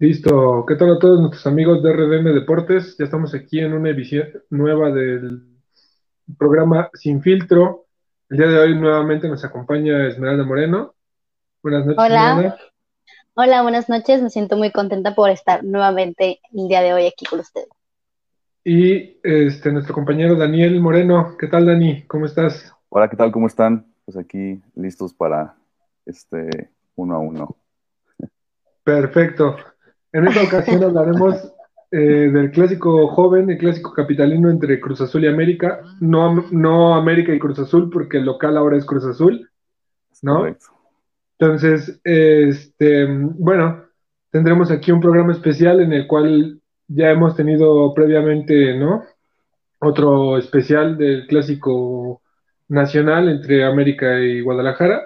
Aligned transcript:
Listo, 0.00 0.64
¿qué 0.66 0.76
tal 0.76 0.96
a 0.96 0.98
todos 0.98 1.20
nuestros 1.20 1.46
amigos 1.46 1.82
de 1.82 1.92
RDM 1.92 2.32
Deportes? 2.32 2.96
Ya 2.96 3.04
estamos 3.04 3.34
aquí 3.34 3.60
en 3.60 3.74
una 3.74 3.90
edición 3.90 4.30
nueva 4.48 4.90
del 4.90 5.42
programa 6.38 6.88
Sin 6.94 7.20
Filtro. 7.20 7.84
El 8.30 8.38
día 8.38 8.46
de 8.46 8.58
hoy 8.60 8.74
nuevamente 8.78 9.28
nos 9.28 9.44
acompaña 9.44 10.06
Esmeralda 10.06 10.42
Moreno. 10.44 10.94
Buenas 11.62 11.84
noches. 11.84 12.02
Hola. 12.02 12.56
Hola, 13.34 13.60
buenas 13.60 13.90
noches. 13.90 14.22
Me 14.22 14.30
siento 14.30 14.56
muy 14.56 14.70
contenta 14.70 15.14
por 15.14 15.28
estar 15.28 15.62
nuevamente 15.64 16.40
el 16.50 16.66
día 16.66 16.80
de 16.80 16.94
hoy 16.94 17.06
aquí 17.06 17.26
con 17.26 17.40
ustedes. 17.40 17.68
Y 18.64 19.18
este 19.22 19.70
nuestro 19.70 19.92
compañero 19.94 20.34
Daniel 20.34 20.80
Moreno. 20.80 21.36
¿Qué 21.38 21.46
tal, 21.46 21.66
Dani? 21.66 22.06
¿Cómo 22.06 22.24
estás? 22.24 22.74
Hola, 22.88 23.10
¿qué 23.10 23.18
tal? 23.18 23.30
¿Cómo 23.30 23.48
están? 23.48 23.92
Pues 24.06 24.16
aquí 24.16 24.62
listos 24.76 25.12
para 25.12 25.56
este 26.06 26.70
uno 26.96 27.16
a 27.16 27.18
uno. 27.18 27.54
Perfecto. 28.82 29.58
En 30.12 30.26
esta 30.26 30.42
ocasión 30.42 30.82
hablaremos 30.82 31.52
eh, 31.92 31.96
del 31.96 32.50
clásico 32.50 33.08
joven, 33.08 33.50
el 33.50 33.58
clásico 33.58 33.92
capitalino 33.92 34.50
entre 34.50 34.80
Cruz 34.80 35.00
Azul 35.00 35.24
y 35.24 35.28
América. 35.28 35.80
No, 36.00 36.46
no 36.50 36.94
América 36.94 37.32
y 37.32 37.38
Cruz 37.38 37.58
Azul, 37.58 37.90
porque 37.90 38.18
el 38.18 38.24
local 38.24 38.56
ahora 38.56 38.76
es 38.76 38.84
Cruz 38.84 39.04
Azul, 39.04 39.48
¿no? 40.22 40.46
Entonces, 41.38 42.00
este, 42.04 43.06
bueno, 43.08 43.84
tendremos 44.30 44.70
aquí 44.70 44.92
un 44.92 45.00
programa 45.00 45.32
especial 45.32 45.80
en 45.80 45.92
el 45.92 46.06
cual 46.06 46.60
ya 46.86 47.10
hemos 47.10 47.36
tenido 47.36 47.94
previamente, 47.94 48.76
¿no? 48.76 49.04
Otro 49.78 50.38
especial 50.38 50.98
del 50.98 51.26
clásico 51.26 52.20
nacional 52.68 53.28
entre 53.28 53.64
América 53.64 54.18
y 54.20 54.40
Guadalajara. 54.40 55.02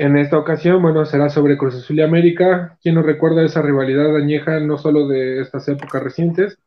En 0.00 0.16
esta 0.16 0.38
ocasión, 0.38 0.80
bueno, 0.80 1.04
será 1.04 1.28
sobre 1.28 1.58
Cruz 1.58 1.74
Azul 1.74 1.98
y 1.98 2.00
América. 2.00 2.78
¿Quién 2.82 2.94
nos 2.94 3.04
recuerda 3.04 3.44
esa 3.44 3.60
rivalidad 3.60 4.16
añeja 4.16 4.58
no 4.58 4.78
solo 4.78 5.06
de 5.06 5.42
estas 5.42 5.68
épocas 5.68 6.02
recientes, 6.02 6.58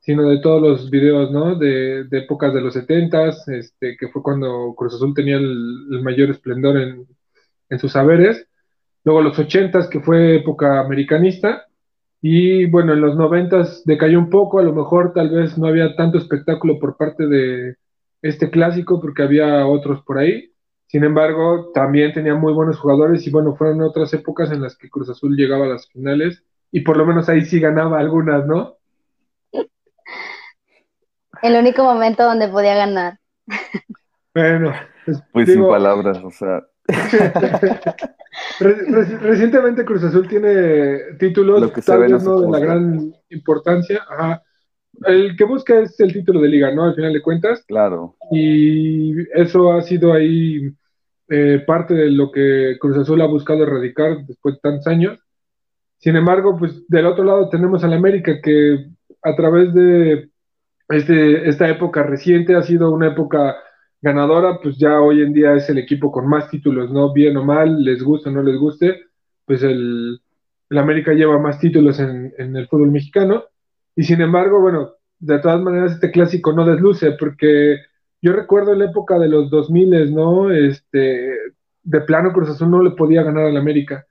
sino 0.00 0.26
de 0.26 0.40
todos 0.40 0.62
los 0.62 0.90
videos, 0.90 1.30
¿no? 1.30 1.54
De, 1.54 2.08
épocas 2.10 2.54
de 2.54 2.62
los 2.62 2.72
setentas, 2.72 3.46
este, 3.48 3.94
que 3.98 4.08
fue 4.08 4.22
cuando 4.22 4.74
Cruz 4.74 4.94
Azul 4.94 5.12
tenía 5.12 5.36
el, 5.36 6.00
mayor 6.02 6.30
esplendor 6.30 6.78
en, 6.78 7.78
sus 7.78 7.92
saberes. 7.92 8.48
Luego 9.04 9.20
los 9.20 9.38
ochentas, 9.38 9.86
que 9.88 10.00
fue 10.00 10.36
época 10.36 10.80
americanista. 10.80 11.66
Y 12.22 12.64
bueno, 12.70 12.94
en 12.94 13.02
los 13.02 13.16
noventas 13.16 13.82
decayó 13.84 14.18
un 14.18 14.30
poco, 14.30 14.60
a 14.60 14.62
lo 14.62 14.72
mejor 14.72 15.12
tal 15.12 15.28
vez 15.28 15.58
no 15.58 15.66
había 15.66 15.94
tanto 15.94 16.16
espectáculo 16.16 16.78
por 16.78 16.96
parte 16.96 17.26
de 17.26 17.76
este 18.22 18.48
clásico, 18.48 18.98
porque 18.98 19.24
había 19.24 19.66
otros 19.66 20.02
por 20.04 20.16
ahí 20.16 20.52
sin 20.88 21.04
embargo, 21.04 21.70
también 21.74 22.14
tenía 22.14 22.34
muy 22.34 22.54
buenos 22.54 22.78
jugadores 22.78 23.26
y 23.26 23.30
bueno, 23.30 23.54
fueron 23.54 23.82
otras 23.82 24.12
épocas 24.14 24.50
en 24.50 24.62
las 24.62 24.74
que 24.74 24.88
Cruz 24.88 25.10
Azul 25.10 25.36
llegaba 25.36 25.66
a 25.66 25.68
las 25.68 25.86
finales 25.86 26.42
y 26.72 26.80
por 26.80 26.96
lo 26.96 27.04
menos 27.04 27.28
ahí 27.28 27.44
sí 27.44 27.60
ganaba 27.60 28.00
algunas, 28.00 28.46
¿no? 28.46 28.78
El 31.42 31.56
único 31.56 31.84
momento 31.84 32.24
donde 32.24 32.48
podía 32.48 32.74
ganar. 32.74 33.18
Bueno, 34.34 34.72
pues, 35.32 35.48
sin 35.48 35.66
palabras, 35.66 36.18
o 36.24 36.30
sea. 36.30 36.64
recientemente 38.60 39.84
Cruz 39.84 40.04
Azul 40.04 40.26
tiene 40.26 41.16
títulos, 41.18 41.70
tal 41.84 42.00
vez 42.00 42.22
no 42.24 42.40
de 42.40 42.50
la 42.50 42.58
gran 42.58 43.12
importancia. 43.28 44.00
Ajá. 44.08 44.42
El 45.06 45.36
que 45.36 45.44
busca 45.44 45.80
es 45.80 45.98
el 46.00 46.12
título 46.12 46.40
de 46.40 46.48
liga, 46.48 46.72
¿no? 46.74 46.84
Al 46.84 46.94
final 46.94 47.12
de 47.12 47.22
cuentas. 47.22 47.64
Claro. 47.66 48.16
Y 48.30 49.14
eso 49.38 49.72
ha 49.72 49.82
sido 49.82 50.12
ahí 50.12 50.72
eh, 51.28 51.62
parte 51.66 51.94
de 51.94 52.10
lo 52.10 52.30
que 52.32 52.76
Cruz 52.80 52.96
Azul 52.96 53.20
ha 53.20 53.26
buscado 53.26 53.62
erradicar 53.62 54.24
después 54.26 54.56
de 54.56 54.60
tantos 54.60 54.86
años. 54.86 55.18
Sin 55.98 56.16
embargo, 56.16 56.56
pues 56.58 56.86
del 56.88 57.06
otro 57.06 57.24
lado 57.24 57.48
tenemos 57.48 57.84
al 57.84 57.92
América 57.92 58.40
que 58.42 58.86
a 59.22 59.36
través 59.36 59.74
de 59.74 60.30
este, 60.88 61.48
esta 61.48 61.68
época 61.68 62.02
reciente 62.02 62.54
ha 62.54 62.62
sido 62.62 62.90
una 62.90 63.08
época 63.08 63.56
ganadora, 64.00 64.60
pues 64.62 64.78
ya 64.78 65.00
hoy 65.00 65.22
en 65.22 65.32
día 65.32 65.54
es 65.54 65.68
el 65.68 65.78
equipo 65.78 66.12
con 66.12 66.28
más 66.28 66.48
títulos, 66.50 66.90
¿no? 66.90 67.12
Bien 67.12 67.36
o 67.36 67.44
mal, 67.44 67.82
les 67.82 68.02
guste 68.02 68.28
o 68.28 68.32
no 68.32 68.42
les 68.42 68.56
guste, 68.56 69.00
pues 69.44 69.62
el, 69.62 70.20
América 70.70 71.12
lleva 71.12 71.38
más 71.38 71.58
títulos 71.58 71.98
en, 71.98 72.32
en 72.38 72.56
el 72.56 72.68
fútbol 72.68 72.90
mexicano. 72.90 73.44
Y 73.98 74.04
sin 74.04 74.20
embargo, 74.20 74.60
bueno, 74.60 74.92
de 75.18 75.40
todas 75.40 75.60
maneras 75.60 75.94
este 75.94 76.12
clásico 76.12 76.52
no 76.52 76.64
desluce 76.64 77.16
porque 77.18 77.78
yo 78.22 78.32
recuerdo 78.32 78.72
la 78.76 78.84
época 78.84 79.18
de 79.18 79.28
los 79.28 79.50
2000, 79.50 80.14
¿no? 80.14 80.52
Este, 80.52 81.34
de 81.82 82.00
plano 82.02 82.32
Cruz 82.32 82.48
Azul 82.50 82.70
no 82.70 82.80
le 82.80 82.92
podía 82.92 83.24
ganar 83.24 83.46
al 83.46 83.56
América. 83.56 84.06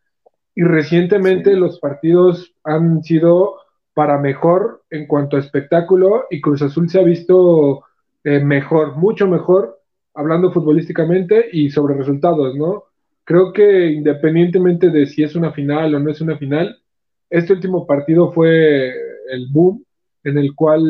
Y 0.54 0.64
recientemente 0.64 1.56
los 1.56 1.80
partidos 1.80 2.54
han 2.66 3.02
sido 3.02 3.60
para 3.94 4.18
mejor 4.18 4.84
en 4.90 5.08
cuanto 5.08 5.38
a 5.38 5.40
espectáculo 5.40 6.26
y 6.32 6.42
Cruz 6.42 6.62
Azul 6.64 6.90
se 6.90 7.00
ha 7.00 7.04
visto 7.04 7.86
eh, 8.26 8.42
mejor, 8.42 8.98
mucho 8.98 9.26
mejor, 9.26 9.80
hablando 10.14 10.52
futbolísticamente 10.52 11.46
y 11.50 11.70
sobre 11.70 11.96
resultados, 11.96 12.58
¿no? 12.58 12.84
Creo 13.24 13.54
que 13.54 13.88
independientemente 13.88 14.90
de 14.90 15.06
si 15.06 15.24
es 15.24 15.34
una 15.38 15.54
final 15.54 15.96
o 15.96 16.00
no 16.00 16.12
es 16.12 16.20
una 16.20 16.38
final, 16.38 16.78
este 17.30 17.54
último 17.54 17.88
partido 17.88 18.34
fue 18.34 19.07
el 19.32 19.48
boom 19.52 19.84
en 20.24 20.38
el 20.38 20.54
cual 20.56 20.82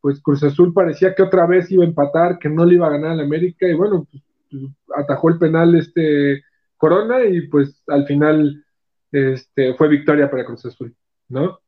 pues 0.00 0.20
Cruz 0.20 0.42
Azul 0.42 0.74
parecía 0.74 1.14
que 1.14 1.22
otra 1.22 1.46
vez 1.46 1.70
iba 1.70 1.84
a 1.84 1.86
empatar, 1.86 2.38
que 2.38 2.48
no 2.48 2.64
le 2.64 2.74
iba 2.74 2.86
a 2.86 2.90
ganar 2.90 3.12
al 3.12 3.20
América 3.20 3.66
y 3.68 3.74
bueno, 3.74 4.06
pues, 4.10 4.22
pues, 4.50 4.62
atajó 4.96 5.30
el 5.30 5.38
penal 5.38 5.74
este 5.76 6.42
Corona 6.76 7.24
y 7.24 7.46
pues 7.46 7.82
al 7.86 8.04
final 8.06 8.64
este, 9.12 9.74
fue 9.74 9.88
victoria 9.88 10.28
para 10.30 10.44
Cruz 10.44 10.66
Azul, 10.66 10.94
¿no? 11.28 11.60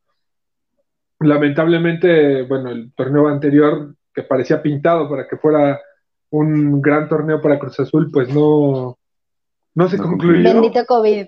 Lamentablemente, 1.20 2.42
bueno, 2.42 2.70
el 2.70 2.92
torneo 2.94 3.28
anterior 3.28 3.94
que 4.12 4.22
parecía 4.22 4.60
pintado 4.60 5.08
para 5.08 5.28
que 5.28 5.36
fuera 5.36 5.80
un 6.30 6.82
gran 6.82 7.08
torneo 7.08 7.40
para 7.40 7.60
Cruz 7.60 7.78
Azul, 7.78 8.10
pues 8.12 8.34
no, 8.34 8.98
no 9.74 9.88
se 9.88 9.98
concluyó. 9.98 10.42
Bendito 10.42 10.84
COVID. 10.84 11.26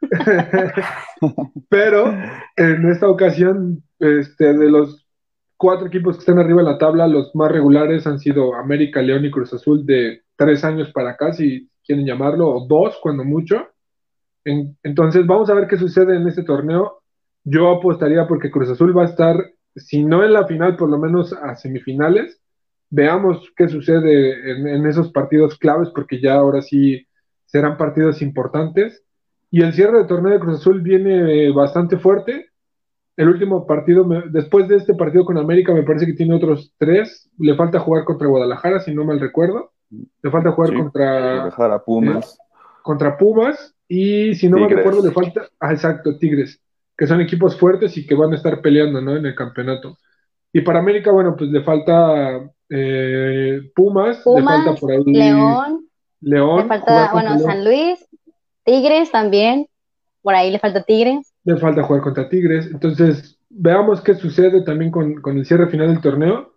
Pero 1.68 2.14
en 2.56 2.90
esta 2.90 3.08
ocasión, 3.08 3.82
este, 3.98 4.54
de 4.54 4.70
los 4.70 5.08
cuatro 5.56 5.88
equipos 5.88 6.16
que 6.16 6.20
están 6.20 6.38
arriba 6.38 6.60
en 6.60 6.66
la 6.66 6.78
tabla, 6.78 7.06
los 7.06 7.34
más 7.34 7.50
regulares 7.50 8.06
han 8.06 8.18
sido 8.18 8.54
América, 8.54 9.02
León 9.02 9.24
y 9.24 9.30
Cruz 9.30 9.52
Azul 9.52 9.84
de 9.84 10.22
tres 10.36 10.64
años 10.64 10.90
para 10.92 11.10
acá, 11.10 11.32
si 11.32 11.68
quieren 11.84 12.06
llamarlo, 12.06 12.48
o 12.48 12.66
dos 12.66 12.98
cuando 13.02 13.24
mucho. 13.24 13.68
entonces 14.44 15.26
vamos 15.26 15.50
a 15.50 15.54
ver 15.54 15.66
qué 15.66 15.76
sucede 15.76 16.16
en 16.16 16.26
este 16.28 16.44
torneo. 16.44 17.02
Yo 17.44 17.70
apostaría 17.70 18.26
porque 18.26 18.50
Cruz 18.50 18.70
Azul 18.70 18.96
va 18.96 19.02
a 19.02 19.08
estar, 19.08 19.36
si 19.74 20.04
no 20.04 20.24
en 20.24 20.32
la 20.32 20.46
final, 20.46 20.76
por 20.76 20.88
lo 20.88 20.98
menos 20.98 21.32
a 21.32 21.54
semifinales. 21.56 22.40
Veamos 22.90 23.52
qué 23.56 23.68
sucede 23.68 24.52
en, 24.52 24.66
en 24.68 24.86
esos 24.86 25.10
partidos 25.10 25.58
claves, 25.58 25.88
porque 25.94 26.20
ya 26.20 26.34
ahora 26.34 26.62
sí 26.62 27.06
serán 27.46 27.76
partidos 27.76 28.22
importantes. 28.22 29.04
Y 29.50 29.62
el 29.62 29.72
cierre 29.72 29.98
de 29.98 30.04
torneo 30.04 30.32
de 30.32 30.40
Cruz 30.40 30.60
Azul 30.60 30.82
viene 30.82 31.50
bastante 31.50 31.98
fuerte 31.98 32.48
el 33.18 33.28
último 33.28 33.66
partido, 33.66 34.06
después 34.30 34.68
de 34.68 34.76
este 34.76 34.94
partido 34.94 35.24
con 35.24 35.36
América, 35.38 35.74
me 35.74 35.82
parece 35.82 36.06
que 36.06 36.12
tiene 36.12 36.36
otros 36.36 36.72
tres. 36.78 37.28
Le 37.36 37.56
falta 37.56 37.80
jugar 37.80 38.04
contra 38.04 38.28
Guadalajara, 38.28 38.78
si 38.78 38.94
no 38.94 39.04
mal 39.04 39.18
recuerdo. 39.18 39.72
Le 39.90 40.30
falta 40.30 40.52
jugar 40.52 40.72
contra. 40.72 41.20
Guadalajara, 41.20 41.84
Pumas. 41.84 42.38
contra 42.80 43.18
Pumas. 43.18 43.74
Y 43.88 44.36
si 44.36 44.48
no 44.48 44.58
mal 44.58 44.70
recuerdo, 44.70 45.04
le 45.04 45.10
falta. 45.10 45.48
Ah, 45.58 45.72
exacto, 45.72 46.16
Tigres. 46.16 46.60
Que 46.96 47.08
son 47.08 47.20
equipos 47.20 47.58
fuertes 47.58 47.96
y 47.96 48.06
que 48.06 48.14
van 48.14 48.32
a 48.32 48.36
estar 48.36 48.60
peleando, 48.60 49.00
¿no? 49.00 49.16
En 49.16 49.26
el 49.26 49.34
campeonato. 49.34 49.98
Y 50.52 50.60
para 50.60 50.78
América, 50.78 51.10
bueno, 51.10 51.34
pues 51.36 51.50
le 51.50 51.64
falta 51.64 52.48
eh, 52.70 53.62
Pumas, 53.74 54.22
le 54.24 54.42
falta 54.44 54.74
por 54.74 54.92
ahí. 54.92 55.02
León. 55.04 55.88
León. 56.20 56.58
Le 56.58 56.68
falta, 56.68 57.10
bueno, 57.12 57.36
San 57.40 57.64
Luis. 57.64 57.98
Tigres 58.62 59.10
también. 59.10 59.66
Por 60.22 60.36
ahí 60.36 60.52
le 60.52 60.60
falta 60.60 60.84
Tigres 60.84 61.32
le 61.44 61.56
falta 61.56 61.82
jugar 61.82 62.02
contra 62.02 62.28
Tigres. 62.28 62.66
Entonces, 62.66 63.38
veamos 63.48 64.00
qué 64.00 64.14
sucede 64.14 64.62
también 64.62 64.90
con, 64.90 65.20
el 65.24 65.46
cierre 65.46 65.68
final 65.68 65.88
del 65.88 66.00
torneo. 66.00 66.52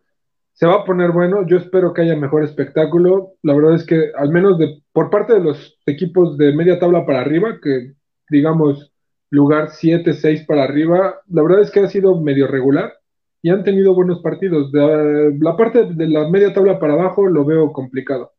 Se 0.54 0.68
va 0.68 0.76
a 0.76 0.86
poner 0.86 1.12
bueno, 1.12 1.46
yo 1.48 1.58
espero 1.58 1.94
que 1.94 2.02
haya 2.02 2.16
mejor 2.16 2.44
espectáculo. 2.44 3.34
La 3.42 3.54
verdad 3.56 3.76
es 3.76 3.86
que 3.86 4.12
al 4.18 4.30
menos 4.30 4.58
por 4.92 5.10
parte 5.10 5.34
de 5.34 5.40
los 5.40 5.80
equipos 5.86 6.38
de 6.38 6.54
media 6.54 6.80
tabla 6.80 7.06
para 7.06 7.22
arriba, 7.22 7.58
que 7.62 7.94
digamos 8.30 8.92
lugar 9.30 9.70
7, 9.70 10.14
6 10.14 10.46
para 10.46 10.64
arriba, 10.64 11.22
la 11.30 11.42
verdad 11.42 11.62
es 11.62 11.72
que 11.72 11.80
ha 11.80 11.88
sido 11.88 12.20
medio 12.20 12.48
regular 12.48 12.94
y 13.42 13.50
han 13.50 13.64
tenido 13.64 13.96
buenos 13.96 14.22
partidos. 14.22 14.72
La 14.74 15.56
parte 15.56 15.86
de 15.86 16.08
la 16.08 16.30
media 16.30 16.54
tabla 16.54 16.80
para 16.80 16.94
abajo 16.94 17.28
lo 17.28 17.46
veo 17.46 17.72
complicado. 17.72 18.34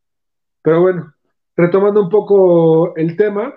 Pero 0.63 0.81
bueno, 0.81 1.15
retomando 1.57 2.03
un 2.03 2.09
poco 2.09 2.95
el 2.97 3.17
tema, 3.17 3.53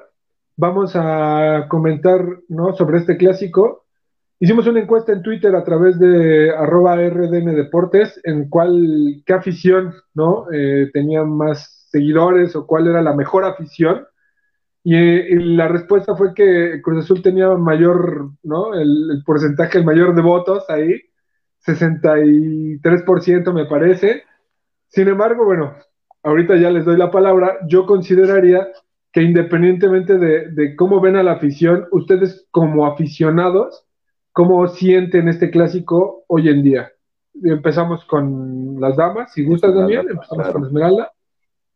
vamos 0.57 0.95
a 0.95 1.67
comentar 1.69 2.25
¿no? 2.49 2.73
sobre 2.75 2.99
este 2.99 3.17
clásico. 3.17 3.85
Hicimos 4.39 4.67
una 4.67 4.81
encuesta 4.81 5.13
en 5.13 5.21
Twitter 5.21 5.55
a 5.55 5.63
través 5.63 5.97
de 5.97 6.51
arroba 6.51 6.95
RDN 6.95 7.55
Deportes 7.55 8.19
en 8.23 8.49
cuál, 8.49 9.23
qué 9.25 9.33
afición 9.33 9.93
¿no? 10.13 10.47
Eh, 10.51 10.89
tenía 10.93 11.23
más 11.23 11.87
seguidores 11.89 12.55
o 12.55 12.67
cuál 12.67 12.87
era 12.87 13.01
la 13.01 13.13
mejor 13.13 13.45
afición. 13.45 14.05
Y, 14.83 15.55
la 15.55 15.67
respuesta 15.67 16.15
fue 16.15 16.33
que 16.35 16.79
Cruz 16.83 17.05
Azul 17.05 17.23
tenía 17.23 17.49
mayor, 17.55 18.31
¿no? 18.43 18.75
El, 18.75 19.23
porcentaje, 19.25 19.79
el 19.79 19.85
mayor 19.85 20.13
de 20.13 20.21
votos 20.21 20.63
ahí, 20.69 21.01
63% 21.65 23.51
me 23.51 23.65
parece. 23.65 24.23
Sin 24.89 25.07
embargo, 25.07 25.43
bueno, 25.43 25.75
ahorita 26.21 26.55
ya 26.57 26.69
les 26.69 26.85
doy 26.85 26.97
la 26.97 27.09
palabra, 27.09 27.57
yo 27.67 27.87
consideraría 27.87 28.67
que 29.15 29.23
independientemente 29.23 30.17
de, 30.17 30.49
de 30.51 30.75
cómo 30.75 30.99
ven 30.99 31.15
a 31.15 31.23
la 31.23 31.31
afición, 31.31 31.87
ustedes 31.93 32.45
como 32.51 32.85
aficionados, 32.85 33.85
¿cómo 34.33 34.67
sienten 34.67 35.29
este 35.29 35.51
clásico 35.51 36.25
hoy 36.27 36.49
en 36.49 36.61
día? 36.61 36.91
Empezamos 37.41 38.03
con 38.03 38.75
las 38.81 38.97
damas, 38.97 39.31
si 39.31 39.45
gustas, 39.45 39.73
Daniel, 39.73 40.07
empezamos 40.09 40.49
con 40.49 40.65
Esmeralda. 40.65 41.13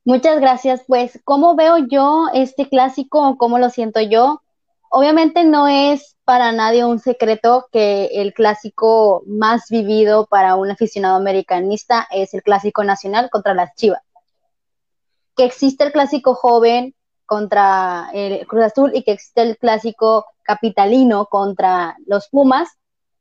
Muchas 0.03 0.41
gracias. 0.41 0.83
Pues, 0.85 1.17
¿cómo 1.23 1.55
veo 1.55 1.77
yo 1.77 2.25
este 2.33 2.67
clásico? 2.67 3.37
¿Cómo 3.37 3.57
lo 3.57 3.69
siento 3.69 4.01
yo? 4.01 4.41
Obviamente 4.89 5.45
no 5.45 5.69
es 5.69 6.17
para 6.25 6.51
nadie 6.51 6.83
un 6.83 6.99
secreto 6.99 7.69
que 7.71 8.07
el 8.15 8.33
clásico 8.33 9.23
más 9.25 9.69
vivido 9.69 10.27
para 10.29 10.55
un 10.55 10.69
aficionado 10.71 11.15
americanista 11.15 12.05
es 12.11 12.33
el 12.33 12.43
clásico 12.43 12.83
nacional 12.83 13.29
contra 13.29 13.53
las 13.53 13.73
Chivas. 13.75 14.01
Que 15.37 15.45
existe 15.45 15.85
el 15.85 15.93
clásico 15.93 16.35
joven 16.35 16.95
contra 17.29 18.09
el 18.11 18.45
Cruz 18.47 18.63
Azul 18.63 18.91
y 18.93 19.03
que 19.03 19.11
existe 19.11 19.43
el 19.43 19.57
clásico 19.57 20.25
capitalino 20.41 21.27
contra 21.27 21.95
los 22.07 22.27
Pumas, 22.29 22.69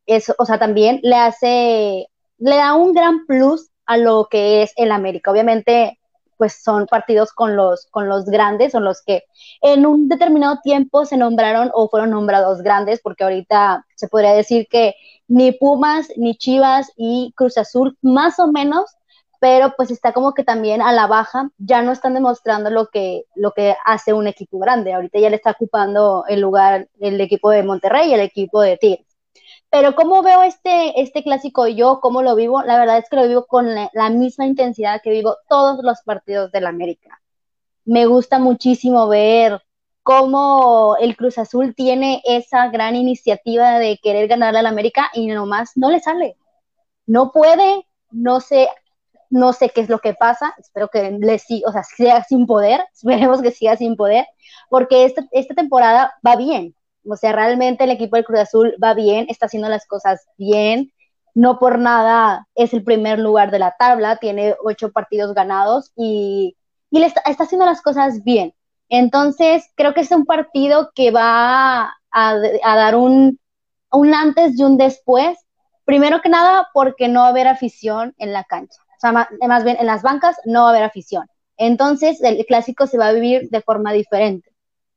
eso, 0.06 0.34
o 0.38 0.46
sea, 0.46 0.58
también 0.58 0.98
le 1.02 1.16
hace, 1.16 2.08
le 2.38 2.56
da 2.56 2.74
un 2.74 2.94
gran 2.94 3.26
plus 3.26 3.68
a 3.84 3.98
lo 3.98 4.28
que 4.30 4.62
es 4.62 4.72
el 4.76 4.92
América. 4.92 5.30
Obviamente 5.30 5.98
pues 6.38 6.62
son 6.62 6.86
partidos 6.86 7.32
con 7.32 7.56
los, 7.56 7.86
con 7.90 8.08
los 8.08 8.24
grandes, 8.24 8.72
son 8.72 8.84
los 8.84 9.02
que 9.02 9.24
en 9.60 9.84
un 9.84 10.08
determinado 10.08 10.60
tiempo 10.62 11.04
se 11.04 11.16
nombraron 11.16 11.70
o 11.74 11.88
fueron 11.88 12.10
nombrados 12.10 12.62
grandes, 12.62 13.00
porque 13.02 13.24
ahorita 13.24 13.84
se 13.96 14.08
podría 14.08 14.32
decir 14.32 14.68
que 14.70 14.94
ni 15.26 15.52
Pumas, 15.52 16.08
ni 16.16 16.36
Chivas 16.36 16.90
y 16.96 17.34
Cruz 17.36 17.58
Azul, 17.58 17.98
más 18.02 18.38
o 18.38 18.46
menos, 18.52 18.84
pero 19.40 19.74
pues 19.76 19.90
está 19.90 20.12
como 20.12 20.34
que 20.34 20.44
también 20.44 20.82
a 20.82 20.92
la 20.92 21.06
baja, 21.06 21.50
ya 21.58 21.82
no 21.82 21.92
están 21.92 22.14
demostrando 22.14 22.70
lo 22.70 22.88
que, 22.88 23.26
lo 23.34 23.52
que 23.52 23.76
hace 23.84 24.12
un 24.12 24.26
equipo 24.26 24.58
grande. 24.58 24.92
Ahorita 24.92 25.18
ya 25.18 25.30
le 25.30 25.36
está 25.36 25.52
ocupando 25.52 26.24
el 26.28 26.40
lugar 26.40 26.88
el 27.00 27.20
equipo 27.20 27.50
de 27.50 27.62
Monterrey 27.62 28.10
y 28.10 28.14
el 28.14 28.20
equipo 28.20 28.60
de 28.60 28.76
Tigres. 28.76 29.06
Pero 29.70 29.94
¿cómo 29.94 30.22
veo 30.22 30.42
este, 30.42 31.00
este 31.00 31.22
clásico 31.22 31.66
yo? 31.68 32.00
¿Cómo 32.00 32.22
lo 32.22 32.34
vivo? 32.34 32.62
La 32.62 32.78
verdad 32.78 32.98
es 32.98 33.08
que 33.08 33.16
lo 33.16 33.28
vivo 33.28 33.46
con 33.46 33.74
la, 33.74 34.10
misma 34.10 34.46
intensidad 34.46 35.00
que 35.02 35.10
vivo 35.10 35.36
todos 35.48 35.84
los 35.84 36.00
partidos 36.02 36.50
del 36.52 36.66
América. 36.66 37.20
Me 37.84 38.06
gusta 38.06 38.38
muchísimo 38.38 39.08
ver 39.08 39.62
cómo 40.02 40.96
el 41.00 41.16
Cruz 41.16 41.38
Azul 41.38 41.74
tiene 41.74 42.22
esa 42.24 42.68
gran 42.68 42.96
iniciativa 42.96 43.78
de 43.78 43.98
querer 44.02 44.28
ganarle 44.28 44.60
al 44.60 44.66
América 44.66 45.10
y 45.14 45.26
nomás 45.26 45.76
no 45.76 45.90
le 45.90 46.00
sale. 46.00 46.36
No 47.06 47.32
puede, 47.32 47.86
no 48.10 48.40
sé, 48.40 48.68
no 49.30 49.52
sé 49.52 49.70
qué 49.70 49.80
es 49.82 49.88
lo 49.88 49.98
que 50.00 50.14
pasa, 50.14 50.54
espero 50.58 50.88
que 50.88 51.10
le 51.12 51.38
siga, 51.38 51.68
o 51.68 51.72
sea, 51.72 51.82
siga 51.84 52.24
sin 52.24 52.46
poder, 52.46 52.84
esperemos 52.94 53.42
que 53.42 53.50
siga 53.50 53.76
sin 53.76 53.96
poder, 53.96 54.26
porque 54.70 55.04
esta, 55.04 55.26
esta 55.32 55.54
temporada 55.54 56.14
va 56.26 56.36
bien, 56.36 56.74
o 57.08 57.16
sea, 57.16 57.32
realmente 57.32 57.84
el 57.84 57.90
equipo 57.90 58.16
del 58.16 58.24
Cruz 58.24 58.40
Azul 58.40 58.76
va 58.82 58.94
bien, 58.94 59.26
está 59.28 59.46
haciendo 59.46 59.68
las 59.68 59.86
cosas 59.86 60.26
bien. 60.36 60.92
No 61.34 61.58
por 61.58 61.78
nada 61.78 62.46
es 62.54 62.72
el 62.74 62.82
primer 62.84 63.18
lugar 63.18 63.50
de 63.50 63.58
la 63.58 63.76
tabla, 63.78 64.16
tiene 64.16 64.56
ocho 64.64 64.90
partidos 64.92 65.34
ganados 65.34 65.92
y, 65.96 66.56
y 66.90 66.98
le 66.98 67.06
está, 67.06 67.22
haciendo 67.22 67.64
las 67.66 67.82
cosas 67.82 68.24
bien. 68.24 68.54
Entonces, 68.88 69.64
creo 69.76 69.94
que 69.94 70.00
es 70.00 70.10
un 70.10 70.24
partido 70.24 70.90
que 70.94 71.10
va 71.10 71.84
a, 71.84 72.30
a 72.64 72.76
dar 72.76 72.96
un, 72.96 73.38
un 73.92 74.14
antes 74.14 74.58
y 74.58 74.64
un 74.64 74.76
después. 74.76 75.38
Primero 75.84 76.20
que 76.22 76.28
nada, 76.28 76.68
porque 76.74 77.08
no 77.08 77.20
va 77.20 77.26
a 77.26 77.30
haber 77.30 77.48
afición 77.48 78.14
en 78.18 78.32
la 78.32 78.44
cancha. 78.44 78.80
O 78.98 79.00
sea, 79.00 79.12
más, 79.12 79.28
más 79.46 79.64
bien 79.64 79.76
en 79.78 79.86
las 79.86 80.02
bancas 80.02 80.36
no 80.44 80.62
va 80.62 80.66
a 80.68 80.70
haber 80.70 80.82
afición. 80.82 81.26
Entonces, 81.56 82.20
el 82.22 82.44
clásico 82.46 82.86
se 82.86 82.98
va 82.98 83.06
a 83.08 83.12
vivir 83.12 83.48
de 83.48 83.60
forma 83.62 83.92
diferente. 83.92 84.50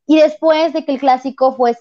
Y 0.07 0.19
después 0.19 0.73
de 0.73 0.83
que 0.85 0.93
el 0.93 0.99
clásico 0.99 1.55
fue 1.55 1.77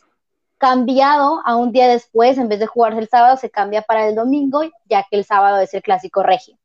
cambiado 0.59 1.41
a 1.47 1.57
un 1.57 1.73
día 1.73 1.89
después, 1.89 2.37
en 2.37 2.49
vez 2.49 2.61
de 2.61 2.67
jugarse 2.67 3.01
el 3.01 3.09
sábado, 3.09 3.39
se 3.39 3.51
cambia 3.51 3.81
para 3.81 4.07
el 4.07 4.15
domingo, 4.15 4.63
ya 4.85 5.07
que 5.11 5.17
el 5.17 5.25
sábado 5.25 5.59
es 5.61 5.73
el 5.73 5.83
clásico 5.83 6.23
regio. 6.23 6.59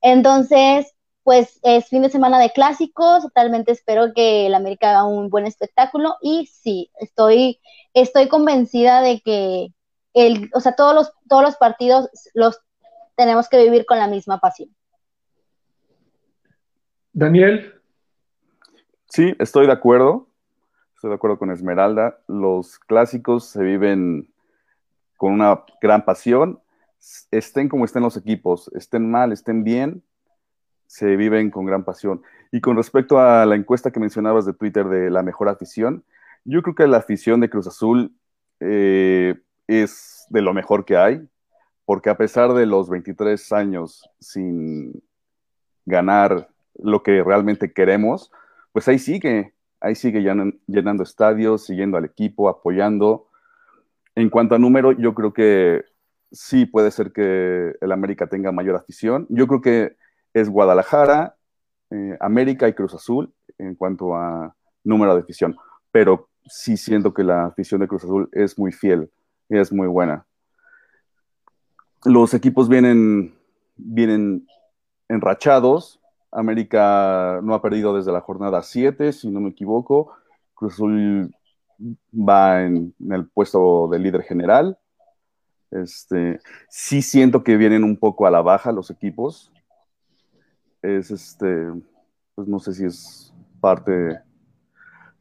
Entonces, 0.00 0.94
pues 1.24 1.58
es 1.62 1.88
fin 1.88 2.02
de 2.02 2.10
semana 2.10 2.38
de 2.38 2.50
clásicos, 2.50 3.22
totalmente 3.22 3.72
espero 3.72 4.12
que 4.14 4.46
el 4.46 4.54
América 4.54 4.90
haga 4.90 5.04
un 5.04 5.28
buen 5.30 5.46
espectáculo 5.46 6.16
y 6.22 6.46
sí, 6.46 6.90
estoy, 7.00 7.60
estoy 7.92 8.28
convencida 8.28 9.00
de 9.00 9.20
que 9.20 9.74
el, 10.14 10.50
o 10.54 10.60
sea, 10.60 10.76
todos 10.76 10.94
los, 10.94 11.12
todos 11.28 11.42
los 11.42 11.56
partidos 11.56 12.08
los 12.34 12.60
tenemos 13.16 13.48
que 13.48 13.62
vivir 13.62 13.84
con 13.84 13.98
la 13.98 14.06
misma 14.06 14.38
pasión. 14.38 14.74
Daniel. 17.20 17.74
Sí, 19.10 19.34
estoy 19.38 19.66
de 19.66 19.72
acuerdo. 19.72 20.26
Estoy 20.94 21.10
de 21.10 21.16
acuerdo 21.16 21.38
con 21.38 21.50
Esmeralda. 21.50 22.18
Los 22.26 22.78
clásicos 22.78 23.44
se 23.44 23.62
viven 23.62 24.32
con 25.18 25.34
una 25.34 25.62
gran 25.82 26.06
pasión. 26.06 26.60
Estén 27.30 27.68
como 27.68 27.84
estén 27.84 28.02
los 28.02 28.16
equipos, 28.16 28.70
estén 28.74 29.10
mal, 29.10 29.32
estén 29.32 29.64
bien, 29.64 30.02
se 30.86 31.14
viven 31.16 31.50
con 31.50 31.66
gran 31.66 31.84
pasión. 31.84 32.22
Y 32.52 32.62
con 32.62 32.78
respecto 32.78 33.18
a 33.20 33.44
la 33.44 33.54
encuesta 33.54 33.90
que 33.90 34.00
mencionabas 34.00 34.46
de 34.46 34.54
Twitter 34.54 34.88
de 34.88 35.10
la 35.10 35.22
mejor 35.22 35.50
afición, 35.50 36.04
yo 36.44 36.62
creo 36.62 36.74
que 36.74 36.86
la 36.86 36.96
afición 36.96 37.40
de 37.40 37.50
Cruz 37.50 37.66
Azul 37.66 38.14
eh, 38.60 39.34
es 39.66 40.24
de 40.30 40.40
lo 40.40 40.54
mejor 40.54 40.86
que 40.86 40.96
hay, 40.96 41.20
porque 41.84 42.08
a 42.08 42.16
pesar 42.16 42.54
de 42.54 42.64
los 42.64 42.88
23 42.88 43.52
años 43.52 44.08
sin 44.20 45.02
ganar 45.84 46.48
lo 46.82 47.02
que 47.02 47.22
realmente 47.22 47.72
queremos, 47.72 48.30
pues 48.72 48.88
ahí 48.88 48.98
sigue, 48.98 49.54
ahí 49.80 49.94
sigue 49.94 50.20
llenando 50.20 51.02
estadios, 51.02 51.66
siguiendo 51.66 51.96
al 51.96 52.04
equipo, 52.04 52.48
apoyando. 52.48 53.28
En 54.14 54.30
cuanto 54.30 54.54
a 54.54 54.58
número, 54.58 54.92
yo 54.92 55.14
creo 55.14 55.32
que 55.32 55.84
sí 56.32 56.66
puede 56.66 56.90
ser 56.90 57.12
que 57.12 57.74
el 57.80 57.92
América 57.92 58.28
tenga 58.28 58.52
mayor 58.52 58.76
afición. 58.76 59.26
Yo 59.28 59.46
creo 59.46 59.60
que 59.60 59.96
es 60.34 60.48
Guadalajara, 60.48 61.36
eh, 61.90 62.16
América 62.20 62.68
y 62.68 62.74
Cruz 62.74 62.94
Azul 62.94 63.32
en 63.58 63.74
cuanto 63.74 64.14
a 64.14 64.54
número 64.84 65.14
de 65.14 65.22
afición, 65.22 65.56
pero 65.90 66.28
sí 66.46 66.76
siento 66.76 67.12
que 67.12 67.24
la 67.24 67.46
afición 67.46 67.80
de 67.80 67.88
Cruz 67.88 68.04
Azul 68.04 68.28
es 68.32 68.58
muy 68.58 68.72
fiel 68.72 69.10
es 69.58 69.72
muy 69.72 69.88
buena. 69.88 70.26
Los 72.04 72.32
equipos 72.34 72.68
vienen, 72.68 73.34
vienen 73.76 74.46
enrachados, 75.08 75.99
América 76.32 77.40
no 77.42 77.54
ha 77.54 77.62
perdido 77.62 77.96
desde 77.96 78.12
la 78.12 78.20
jornada 78.20 78.62
7, 78.62 79.12
si 79.12 79.28
no 79.30 79.40
me 79.40 79.50
equivoco. 79.50 80.12
Cruz 80.54 80.74
Azul 80.74 81.34
va 82.12 82.62
en, 82.62 82.94
el 83.10 83.28
puesto 83.28 83.88
de 83.88 83.98
líder 83.98 84.22
general. 84.22 84.78
Este, 85.70 86.40
sí 86.68 87.02
siento 87.02 87.42
que 87.44 87.56
vienen 87.56 87.84
un 87.84 87.96
poco 87.96 88.26
a 88.26 88.30
la 88.30 88.42
baja 88.42 88.72
los 88.72 88.90
equipos. 88.90 89.52
Es 90.82 91.10
este, 91.10 91.68
pues 92.34 92.48
no 92.48 92.58
sé 92.58 92.74
si 92.74 92.84
es 92.84 93.34
parte 93.60 94.20